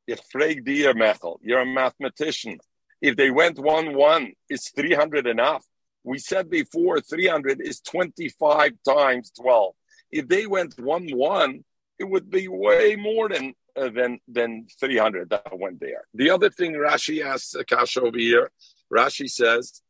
[0.06, 2.58] If Mechel, you're a mathematician.
[3.02, 5.66] If they went one one, is 300 enough?
[6.02, 9.74] We said before 300 is 25 times 12.
[10.10, 11.64] If they went 1 1,
[11.98, 16.04] it would be way more than uh, than than 300 that went there.
[16.14, 18.50] The other thing Rashi asks Akasha over here,
[18.90, 19.82] Rashi says,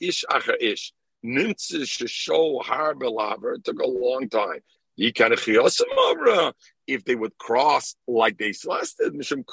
[0.00, 0.92] ish acher ish.
[1.24, 3.54] Nimtze show har belaver.
[3.54, 4.60] It took a long time
[4.96, 9.46] if they would cross like they celested, it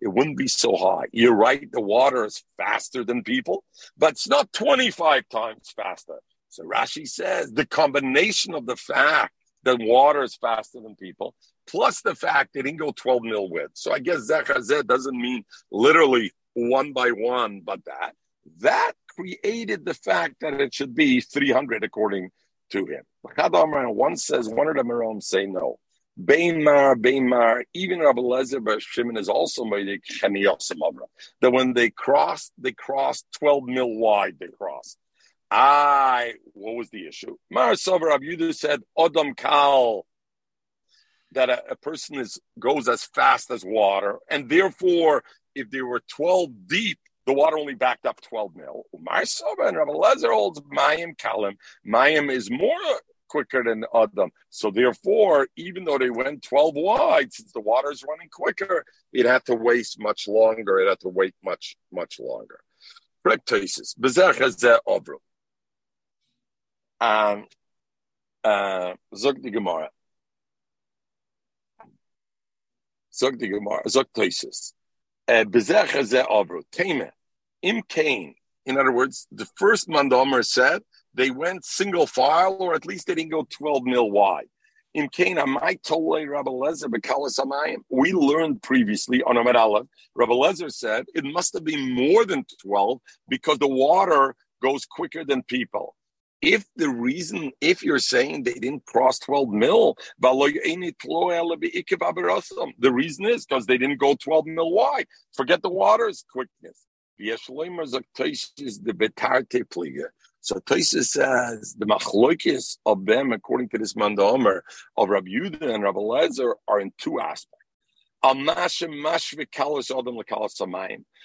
[0.00, 1.04] wouldn't be so high.
[1.12, 3.62] You're right, the water is faster than people,
[3.98, 6.20] but it's not 25 times faster.
[6.48, 11.34] So Rashi says the combination of the fact that water is faster than people,
[11.66, 13.72] plus the fact they didn't go 12 mil width.
[13.74, 18.14] So I guess Zechazeh doesn't mean literally one by one, but that.
[18.58, 22.30] That created the fact that it should be 300 according
[22.70, 23.02] to him.
[23.22, 25.78] One says, one of the Merom say no.
[26.20, 30.00] Beimar, Beimar, even Rabbi Lezer Bar Shimon is also made
[31.40, 34.98] that when they crossed, they crossed 12 mil wide, they crossed.
[35.50, 37.36] I, what was the issue?
[37.50, 40.06] Mar Sover Rabbi Yudah said, Odom Kal,
[41.32, 46.02] that a, a, person is goes as fast as water, and therefore, if they were
[46.08, 48.84] 12 deep, the water only backed up 12 mil.
[48.94, 51.56] Umar Soba and Rabbi Lezer holds Mayim Kalim.
[51.86, 54.30] Mayim is more quicker than Adam.
[54.50, 59.24] So therefore, even though they went 12 wide, since the water is running quicker, it
[59.24, 60.80] had to waste much longer.
[60.80, 62.60] It had to wait much, much longer.
[63.26, 63.94] Rectasis.
[67.00, 67.46] Um,
[68.44, 69.90] uh, Zog the Gemara.
[73.14, 73.88] Zog Gemara.
[73.88, 74.72] Zog Toisis.
[76.72, 77.10] Tame.
[77.62, 78.34] Im Kain.
[78.66, 80.82] In other words, the first Mandomer said
[81.14, 84.48] they went single file, or at least they didn't go 12 mil wide.
[84.94, 91.24] In Cana, my Tolei Rabbi Bekalas We learned previously on Amid Aleph, Rabbi said it
[91.24, 95.94] must have been more than 12 because the water goes quicker than people.
[96.42, 100.52] If the reason, if you're saying they didn't cross 12 mil, the
[102.92, 105.06] reason is because they didn't go 12 mil wide.
[105.32, 106.86] Forget the water's quickness.
[110.44, 114.62] So Taisa says the machlokes of them, according to this Mandamer
[114.96, 117.64] of Rabbi Yudah and Rabbi Lezer, are in two aspects.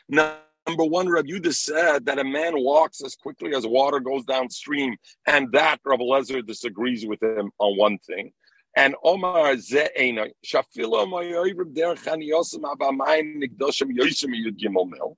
[0.10, 4.26] Now, number one, Rabbi Yudah said that a man walks as quickly as water goes
[4.26, 8.34] downstream, and that Rabbi Lezer disagrees with him on one thing.
[8.76, 15.18] And Omar Ze'ena, Shafilo Mayoyrim Derech Haniyosam Abamayim Nigdoshim Yoshim Yud Gimel Mil.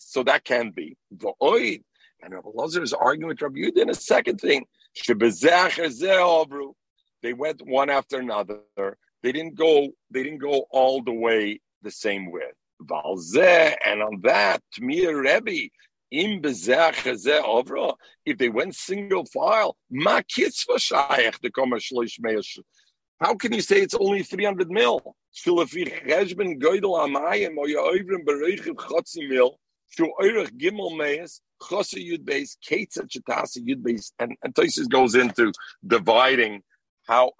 [0.00, 0.96] So that can be.
[1.20, 4.64] And Rabbi Lazar is arguing with Rabbi Yudah in a second thing.
[7.22, 8.60] They went one after another.
[9.22, 9.88] They didn't go.
[10.10, 12.50] They didn't go all the way the same way.
[12.90, 15.68] And on that, Tmir Rebbe,
[16.10, 16.42] if
[18.38, 19.76] they went single file,
[23.20, 25.16] how can you say it's only 300 mil?
[25.44, 27.66] Goydel amayim or
[29.98, 34.12] gimel meis chosa yud beis chetasa yud beis.
[34.18, 35.52] And and Tosis goes into
[35.86, 36.62] dividing
[37.06, 37.32] how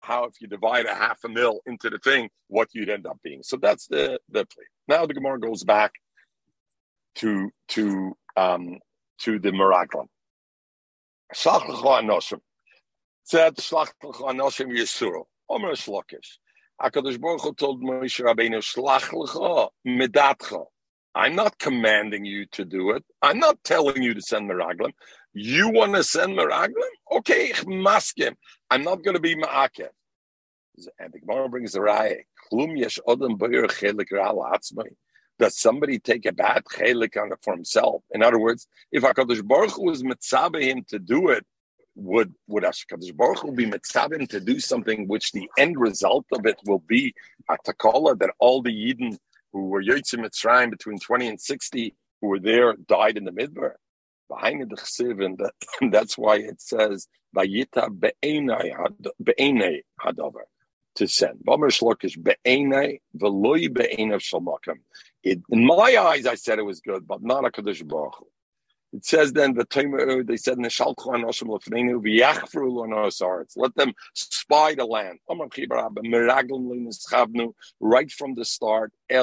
[0.00, 3.18] how if you divide a half a mil into the thing, what you'd end up
[3.22, 3.42] being.
[3.42, 4.64] So that's the the play.
[4.88, 5.92] Now the Gemara goes back
[7.16, 8.78] to to um
[9.20, 10.06] to the l'cha
[12.02, 12.40] anoshim.
[13.24, 15.24] Said shlach l'cha anoshim yisuro.
[15.48, 16.38] Omer shlokish.
[16.80, 20.64] HaKadosh Baruch Hu told Moshe Rabbeinu, Shlach lecha medatcha.
[21.14, 23.04] I'm not commanding you to do it.
[23.20, 24.92] I'm not telling you to send Meraglim.
[25.32, 26.72] You want to send Meraglim?
[27.12, 28.34] Okay, maskim.
[28.70, 29.88] I'm not going to be ma'akev.
[30.98, 32.20] And the Gemara brings the raya.
[32.50, 34.88] Klum yesh odem b'yer chelik atzmai.
[35.38, 38.02] Does somebody take a bad chelik on it for himself?
[38.12, 41.46] In other words, if HaKadosh Baruch Hu was mitzabe him to do it,
[41.94, 46.46] would would Hashkadosh Baruch will be mitzvah to do something which the end result of
[46.46, 47.14] it will be
[47.48, 49.18] a takala that all the Yidden
[49.52, 53.72] who were Yotzim Mitzrayim between 20 and 60 who were there died in the midbar.
[55.24, 55.52] And, that,
[55.90, 60.46] that's why it says Vayita be'enei hadavar
[60.96, 61.40] to send.
[64.20, 64.78] Shalmakim.
[65.24, 68.24] In my eyes, I said it was good, but not a Kaddish Baruch
[68.92, 70.70] it says then the Tamer, they said in the
[73.56, 75.18] let them spy the land.
[77.80, 79.22] Right from the start, they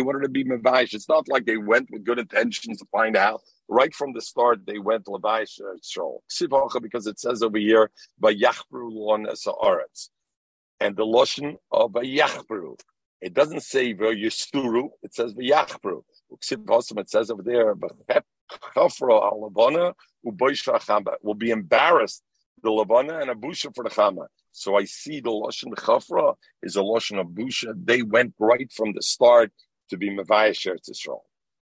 [0.00, 0.94] wanted to be Mavash.
[0.94, 3.42] It's not like they went with good intentions to find out.
[3.68, 5.60] Right from the start, they went Levash
[6.80, 7.90] because it says over here,
[10.80, 12.78] and the lotion of a Yachbru.
[13.20, 16.02] It doesn't say Yisturu, it says Yachbru.
[16.30, 17.74] It says over there,
[21.22, 22.22] will be embarrassed
[22.62, 23.34] the Lavana and a
[23.72, 24.26] for the Chama.
[24.52, 27.34] So I see the Lashon Chafra is a Lashon of.
[27.84, 29.52] They went right from the start
[29.90, 31.20] to be Mavaya Sheretz Yisrael.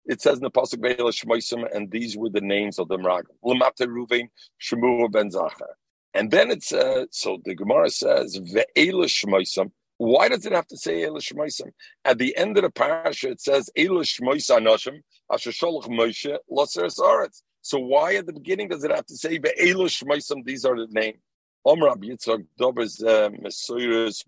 [0.06, 3.38] It says in the Pasuk Be'ela Shmoisim, and these were the names of the Meraglim.
[3.44, 4.30] Lamata Ruvain,
[4.62, 5.78] Shemua Ben Zachar.
[6.14, 9.72] And then it says, so the Gemara says, Ve'ela Shmoisim,
[10.04, 11.72] why does it have to say Elish Moisim?
[12.04, 16.88] At the end of the parasha, it says Elish Moisa Noshim, Asher Sholach Moshe, Loser
[16.88, 17.42] Saretz.
[17.62, 20.44] So why at the beginning does it have to say Elish Moisim?
[20.44, 21.20] These are the names.
[21.66, 24.26] Omrab Yitzhak Dobers uh, Mesuris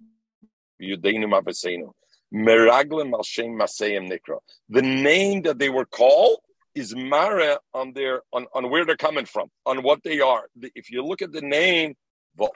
[0.81, 1.91] Yudeinu Mavasenu.
[2.33, 4.39] Meraglim Malshem Maseyim Nikra.
[4.69, 6.39] The name that they were called
[6.73, 10.45] is Mara on their on, on where they're coming from, on what they are.
[10.73, 11.95] If you look at the name,
[12.38, 12.49] and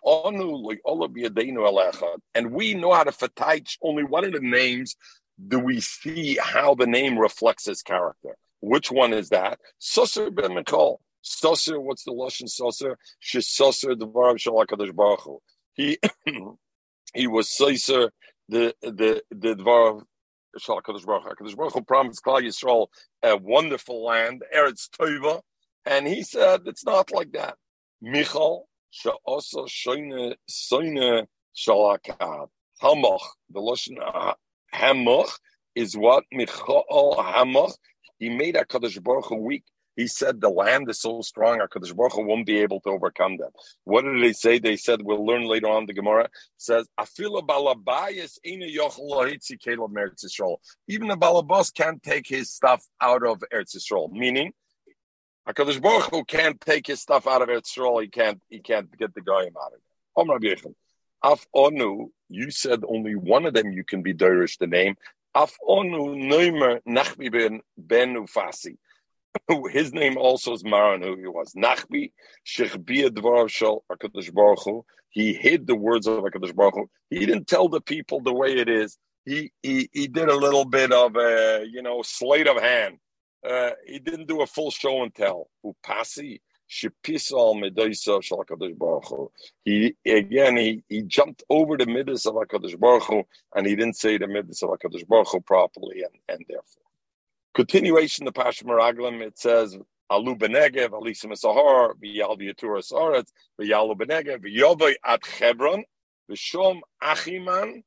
[2.52, 4.96] we know how to fatach only one of the names.
[5.48, 8.36] Do we see how the name reflects his character?
[8.62, 9.60] Which one is that?
[9.80, 11.00] Susser ben Michal.
[11.24, 12.96] Susser, what's the Lashon Susser?
[13.24, 15.40] Shesusser, the Baruch Shalakadosh Baruch Hu.
[15.74, 15.98] He
[17.14, 18.10] he was Susser,
[18.50, 20.02] the the the Dvar
[20.58, 22.88] Hakadosh Baruch Hakadosh Baruch Hu promised Klal Yisrael
[23.24, 25.42] a wonderful land, Eretz Tova,
[25.86, 27.56] and he said it's not like that.
[28.02, 32.48] Michal she'asa shoyne soyne shalakad
[32.82, 34.34] hamach the lashon uh,
[34.74, 35.32] hamach
[35.76, 37.74] is what Michal hamach
[38.20, 39.64] he made Hakadosh Baruch Hu weak.
[39.96, 43.38] He said the land is so strong, HaKadosh Baruch Hu won't be able to overcome
[43.38, 43.50] them.
[43.84, 44.60] What did they say?
[44.60, 48.38] They said, we'll learn later on, the Gemara says, Afila balabayas
[50.88, 54.54] Even the balabas can't take his stuff out of Eretz Yisrael, meaning
[55.50, 58.96] HaKadosh Baruch Hu can't take his stuff out of Eretz Yisrael, he can't, he can't
[59.00, 59.82] get the Goyim out of it.
[60.16, 60.54] Om Rabbi
[61.24, 64.96] Af Onu, you said only one of them you can be Dirish the name.
[65.34, 68.78] Af Onu Neumer Nachmi ben, ben Ufasi.
[69.72, 71.54] his name also is Maran, who he was.
[71.54, 72.12] Nachbi,
[72.46, 74.86] Shechbia Dvar Shal HaKadosh Baruch Hu.
[75.10, 76.90] He hid the words of HaKadosh Baruch Hu.
[77.10, 79.00] He didn't tell the people the way it is.
[79.26, 83.00] He, he, he did a little bit of a, you know, sleight of hand.
[83.48, 85.50] Uh, he didn't do a full show and tell.
[89.66, 93.24] He, again, he, he jumped over the midas of HaKadosh Baruch Hu,
[93.56, 96.84] and he didn't say the midas of HaKadosh Baruch Hu properly, and, and therefore.
[97.56, 99.78] Continuation the Pasha Meraglim, it says
[100.10, 105.84] Alu Benegev, Alisim Sahar, V'yal V'yaturas Aretz, V'yalu Benegev, at Hebron,
[106.30, 107.84] V'shom Achiman,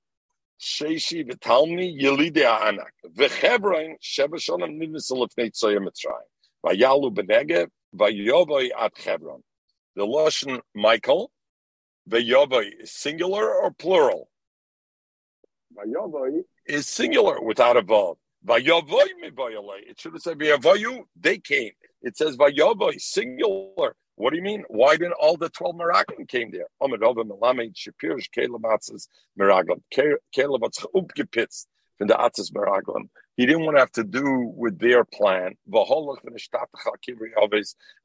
[0.63, 6.29] Sheishi V'talmi, Yelide Ha'anak, V'chebron, Sheva Shonim Nidnisel Lefnei Tzoya Mitzrayim,
[6.65, 9.43] V'yalu Benegev, V'yovay at Hebron.
[9.97, 11.33] The Lashon Michael,
[12.09, 14.29] V'yovay is singular or plural?
[15.77, 18.17] V'yovay is singular without a vav.
[18.45, 21.71] It should have said Vayavayu, they came.
[22.03, 23.95] It says Vayavoy, singular.
[24.17, 24.65] What do you mean?
[24.69, 26.67] Why didn't all the 12 Meraglim came there?
[26.83, 29.09] Omerova Melamed Shapirish Caleb Atzes
[29.39, 29.81] Meraglim.
[30.33, 31.67] Caleb Upgepitzt
[31.99, 33.09] from the Atzes Meraglim.
[33.37, 35.57] He didn't want to have to do with their plan.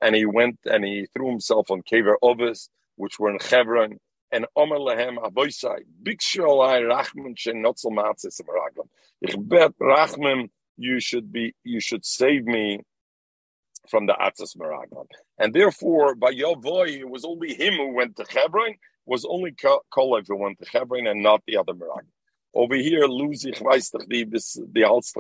[0.02, 4.00] And he went and he threw himself on Kever Ovis, which were in Hebron
[4.32, 5.80] and Omer lehem aboisai.
[6.04, 8.88] Bikshu alai rachman shenotzel matzis meraglim.
[9.22, 12.82] Ich bet rachman, you should be, you should save me
[13.90, 15.08] from the atzis meraglim.
[15.38, 18.76] And therefore, by Yavoy, it was only him who went to Hebron.
[19.06, 22.12] Was only Kolev who went to Hebron and not the other meraglim.
[22.54, 24.08] Over here, lose ich weiß doch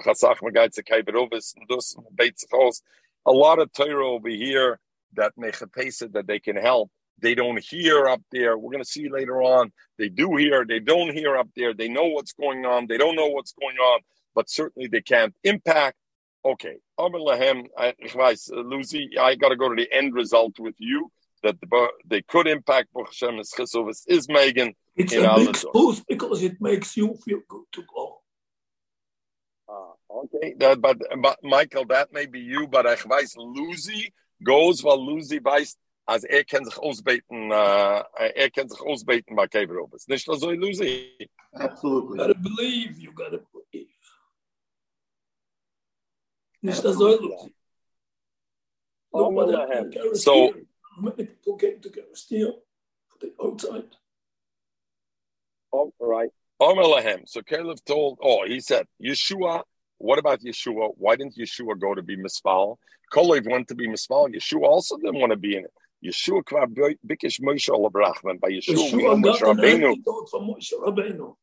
[0.03, 2.81] Chasach Magait ze Kaiberovis and dus Beitzachos.
[3.25, 4.79] A lot of Torah over here
[5.13, 5.67] that make a
[6.09, 8.57] that they can help they don't hear up there.
[8.57, 9.71] We're going to see later on.
[9.97, 11.73] They do hear, they don't hear up there.
[11.73, 12.87] They know what's going on.
[12.87, 14.01] They don't know what's going on,
[14.35, 15.97] but certainly they can't impact.
[16.45, 16.77] Okay,
[18.49, 21.11] Lucy, I got to go to the end result with you
[21.43, 24.73] that the, they could impact Hashem is Megan.
[24.95, 28.21] It's in a mixed boost because it makes you feel good to go.
[29.69, 34.13] Ah, okay, that, but, but Michael, that may be you, but ich weiß, Lucy
[34.43, 35.75] goes while Lucy weiß,
[36.07, 40.07] als er kann sich ausbeten, uh, er kann sich ausbeten bei Keverobes.
[40.07, 41.29] Nicht so, Lucy?
[41.53, 42.17] Absolutely.
[42.17, 43.56] You gotta believe, you gotta believe.
[46.67, 47.53] Nicht so, Lucy.
[49.13, 50.53] Oh, so,
[50.99, 52.51] many people came to Kerestia
[53.07, 53.85] for the outside.
[55.71, 56.29] Oh, right.
[56.59, 59.63] Oh, Omer So Caleb told, oh, he said, Yeshua,
[59.97, 60.91] what about Yeshua?
[60.97, 62.75] Why didn't Yeshua go to be Mispal?
[63.13, 64.33] Kolev went to be Mispal.
[64.35, 65.73] Yeshua also didn't want to be in it.
[66.05, 68.41] Yeshua kwa bikish Moshe Olabrachman.
[68.41, 71.35] By Yeshua, we know Moshe Rabbeinu.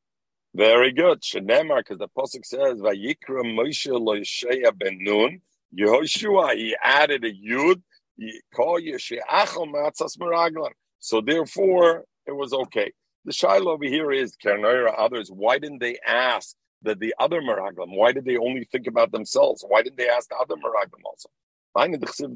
[0.54, 1.20] Very good.
[1.20, 5.40] Shenemar, because the Pasuk says, Vayikra Moshe Loisheya ben Nun.
[5.76, 7.82] Yehoshua, he added a Yud.
[8.54, 10.70] Call Yesheachel Matzas Meraglim.
[11.00, 12.92] So therefore, it was okay.
[13.24, 15.30] The Shiloh over here is Kernoira, others.
[15.30, 17.96] Why didn't they ask that the other Meraglim?
[17.96, 19.64] Why did they only think about themselves?
[19.66, 21.28] Why didn't they ask the other Meraglim also?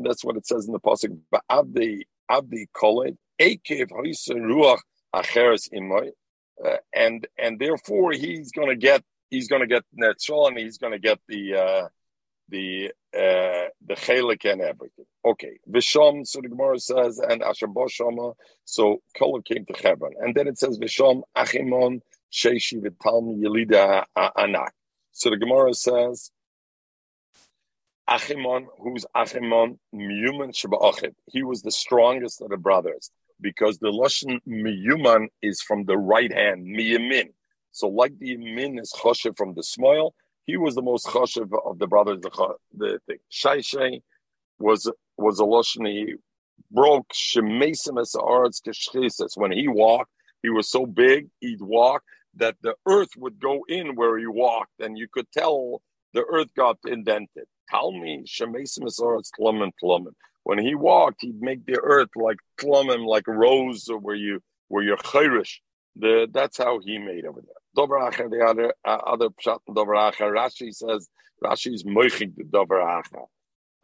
[0.03, 1.17] That's what it says in the pasuk.
[1.49, 4.81] Abdi abdi kolet ekev ruach
[5.15, 6.11] acheres imoy,
[6.65, 10.79] uh, and and therefore he's going to get he's going to get netzol and he's
[10.79, 11.89] going to get the uh,
[12.49, 15.05] the uh, the chelik and everything.
[15.25, 16.27] Okay, visham.
[16.27, 18.35] So the Gemara says and asher boshama.
[18.65, 22.01] So kolet came to Hebron, and then it says visham achimon
[22.33, 24.71] sheishi v'talmi yelida anak.
[25.13, 26.31] So the Gemara says
[28.09, 31.15] Achimon, who's Achimon, Miyuman Shaba'achid.
[31.27, 36.33] He was the strongest of the brothers because the Lashon Miyuman is from the right
[36.33, 37.29] hand, Miyamin.
[37.73, 40.15] So, like the Yamin is Choshev from the smile,
[40.47, 42.21] he was the most Choshev of the brothers.
[42.23, 44.01] The, the, the Shai
[44.59, 46.15] was, was a Lashon, he
[46.71, 48.63] broke Shemesim as Arts
[49.37, 50.11] When he walked,
[50.43, 52.03] he was so big, he'd walk,
[52.35, 55.83] that the earth would go in where he walked, and you could tell
[56.15, 57.45] the earth got indented.
[57.71, 58.25] Tell me,
[60.49, 64.97] When he walked, he'd make the earth like tlumim, like rose, where you where you're
[64.97, 65.57] chayrish.
[65.95, 67.63] The that's how he made over there.
[67.77, 71.07] Dobracha, the other uh, other pshat Dobracha, Rashi says
[71.45, 73.27] Rashi is moichik the Dobracha.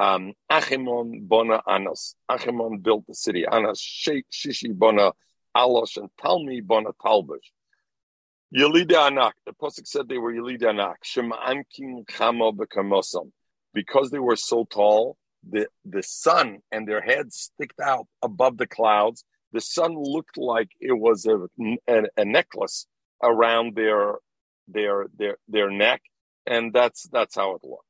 [0.00, 2.14] Um, Achimon bona Anas.
[2.30, 3.44] Achimon built the city.
[3.46, 5.12] Anas Shishi bona
[5.54, 7.50] Alosh and Talmi bona Talbush.
[8.56, 9.34] Yelida Anak.
[9.44, 11.04] The pasuk said they were Yelida Anak.
[11.04, 13.32] Shema'ankin Chamo b'kamosam.
[13.74, 15.18] Because they were so tall,
[15.50, 19.24] the the sun and their heads sticked out above the clouds.
[19.52, 21.46] The sun looked like it was a,
[21.88, 22.86] a, a necklace
[23.22, 24.16] around their
[24.68, 26.02] their their their neck,
[26.46, 27.86] and that's that's how it looked.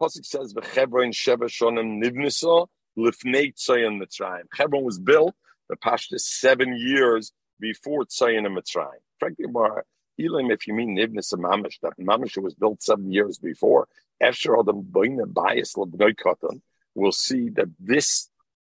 [0.00, 2.66] Pasuk says v'chevron sheva shonim nivnisa
[2.98, 4.44] lifnei tzayin mitzrayim.
[4.52, 5.34] Hebron was built
[5.68, 9.00] the pashta seven years before tzayin and mitzrayim.
[9.18, 9.46] Frankly,
[10.18, 13.88] Elim, if you mean nivnisa mamish, that mamish was built seven years before.
[14.20, 16.60] After all the bias lebnoi katan,
[16.96, 18.28] we'll see that this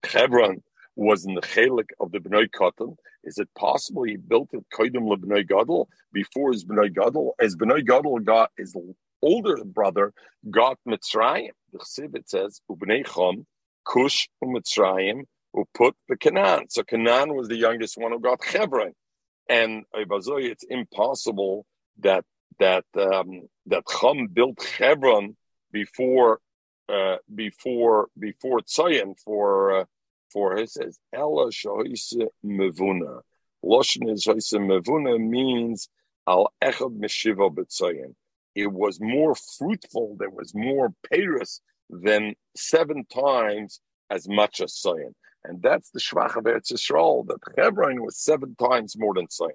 [0.03, 0.61] Hebron
[0.95, 2.95] was in the chelik of the Bnei Katan.
[3.24, 7.36] Is it possible he built it koidim lebnei gadol before his Bnei gadol?
[7.39, 8.76] As Bnei gadol got his
[9.22, 10.13] older brother
[10.49, 11.51] got Mitzrayim.
[11.72, 13.45] The it says ubnei chom
[13.86, 16.70] kush u'Mitzrayim who put the Canaan.
[16.70, 18.93] So Canaan was the youngest one who got Hebron,
[19.47, 21.65] and it's impossible
[21.99, 22.24] that
[22.59, 25.36] that um, that Chum built Hebron
[25.72, 26.39] before
[26.89, 29.85] uh, before before Tzayin for uh,
[30.31, 32.13] for he says Ella Shoise
[32.45, 33.21] Mevuna.
[33.63, 35.89] Loshen is Mevuna means
[36.27, 38.15] Al Echad Meshiva B'Tzayin.
[38.55, 40.15] It was more fruitful.
[40.17, 45.13] There was more Paris than seven times as much as Tzayin.
[45.43, 49.51] And that's the Shvach of Eretz Yisrael, that Hebron was seven times more than Tzayin.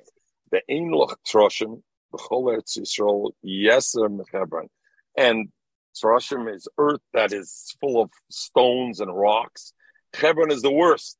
[0.50, 1.82] The Einloch Troshim,
[2.12, 4.68] the whole Eretz Yisrael, Yeser Hebron.
[5.16, 5.48] And
[5.94, 9.72] Troshim is earth that is full of stones and rocks
[10.14, 11.16] Hebron is the worst.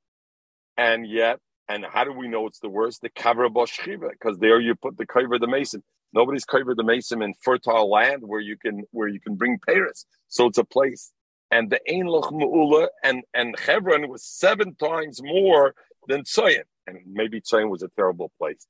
[0.76, 3.00] And yet, and how do we know it's the worst?
[3.00, 5.82] The Kavra Boshchiva, because there you put the Kavra the Mason.
[6.12, 10.06] Nobody's Kavra the Mason in fertile land where you can where you can bring Paris.
[10.28, 11.12] So it's a place.
[11.50, 15.74] And the Ein Loch Mu'ula and, and Hebron was seven times more
[16.08, 16.64] than Tzoyin.
[16.87, 18.66] And maybe Tzoyin was a terrible place.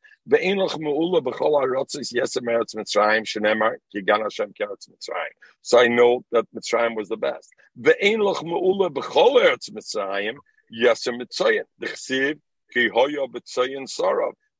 [5.62, 7.52] So I know that Mitzrayim was the best.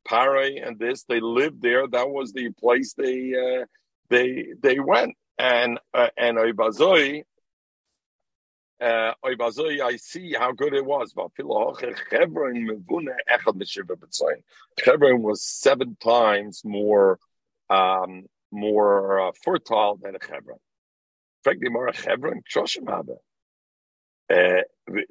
[0.05, 1.87] Paray and this, they lived there.
[1.89, 3.65] That was the place they uh,
[4.11, 5.17] they they went.
[5.39, 7.25] And uh, and Oibazoi,
[8.81, 11.15] uh, I see how good it was.
[14.85, 17.19] Hebron was seven times more
[17.71, 20.59] um, more uh, fertile than a Hebron.
[21.43, 23.19] Frankly, more a Hebron, Shoshim habe.
[24.33, 24.63] Uh,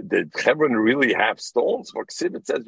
[0.07, 1.91] did Hebron really have stones?
[1.95, 2.65] It says,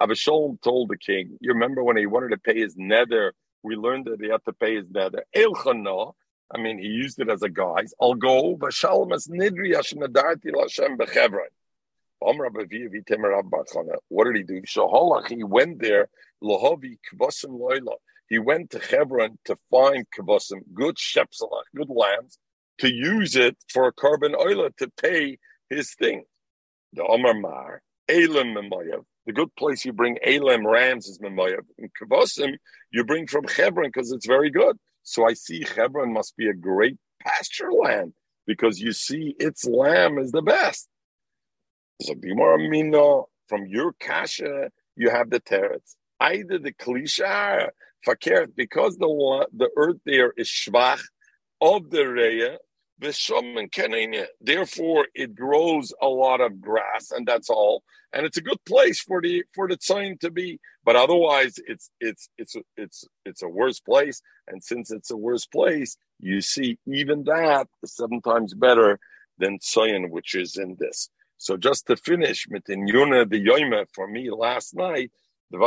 [0.00, 4.06] Avashalom told the king, you remember when he wanted to pay his nether, we learned
[4.06, 5.24] that he had to pay his nether.
[6.54, 7.92] I mean, he used it as a guise.
[8.00, 11.50] I'll go, Vashalom as Nidri Hashenadarti Lashem Bechevron.
[12.20, 12.54] What
[14.24, 14.62] did he do?
[14.62, 16.08] Shaholach, he went there,
[16.42, 17.96] Lohovi Kvasim Loila.
[18.28, 22.38] He went to Hebron to find Kvasim, good Shepsalach, good lambs,
[22.78, 25.38] to use it for a carbon oil to pay
[25.68, 26.24] his thing.
[26.94, 29.04] The Omar Mar, Elam Memayav.
[29.26, 31.66] The good place you bring Elam rams is Memayav.
[31.78, 32.56] In Kvasim,
[32.90, 34.78] you bring from Hebron because it's very good.
[35.04, 38.12] So I see Hebron must be a great pasture land
[38.46, 40.88] because you see its lamb is the best.
[42.02, 45.96] So Bimar Amino, from your kasha, you have the teretz.
[46.20, 47.68] Either the klisha,
[48.06, 51.02] fakert, because the the earth there is shvach
[51.60, 52.56] of the reya,
[54.40, 57.82] Therefore, it grows a lot of grass, and that's all.
[58.12, 60.60] And it's a good place for the for the tzayin to be.
[60.84, 64.22] But otherwise, it's it's it's it's it's a worse place.
[64.48, 68.98] And since it's a worse place, you see even that is seven times better
[69.38, 71.10] than tzayin, which is in this.
[71.38, 75.10] So just to finish, mit in Yuna the Yoime for me last night.
[75.50, 75.58] So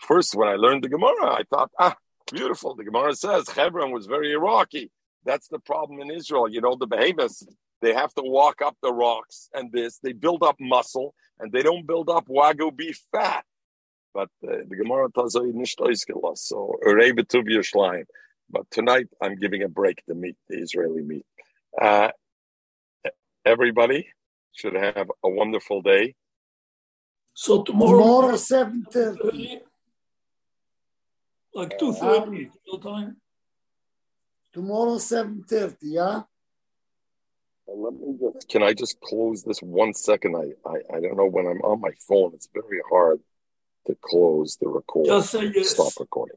[0.00, 1.96] first, when I learned the Gemara, I thought, ah,
[2.32, 2.74] Beautiful.
[2.74, 4.90] The Gemara says Hebron was very Iraqi.
[5.24, 6.48] That's the problem in Israel.
[6.48, 7.46] You know, the behemoths,
[7.82, 9.98] they have to walk up the rocks and this.
[9.98, 13.44] They build up muscle and they don't build up Wagyu beef fat.
[14.14, 15.64] But uh, the Gemara tells you
[16.34, 16.76] So,
[18.50, 21.26] But tonight I'm giving a break the meat, the Israeli meat.
[21.80, 22.10] Uh,
[23.44, 24.08] everybody,
[24.52, 26.14] should have a wonderful day.
[27.34, 29.60] So tomorrow, tomorrow seven thirty,
[31.56, 33.16] like two thirty your time.
[34.52, 36.22] Tomorrow seven thirty, yeah.
[37.66, 38.48] Let me just.
[38.48, 40.36] Can I just close this one second?
[40.36, 42.32] I, I I don't know when I'm on my phone.
[42.34, 43.20] It's very hard
[43.86, 45.06] to close the record.
[45.06, 45.70] Just say yes.
[45.70, 46.36] Stop recording.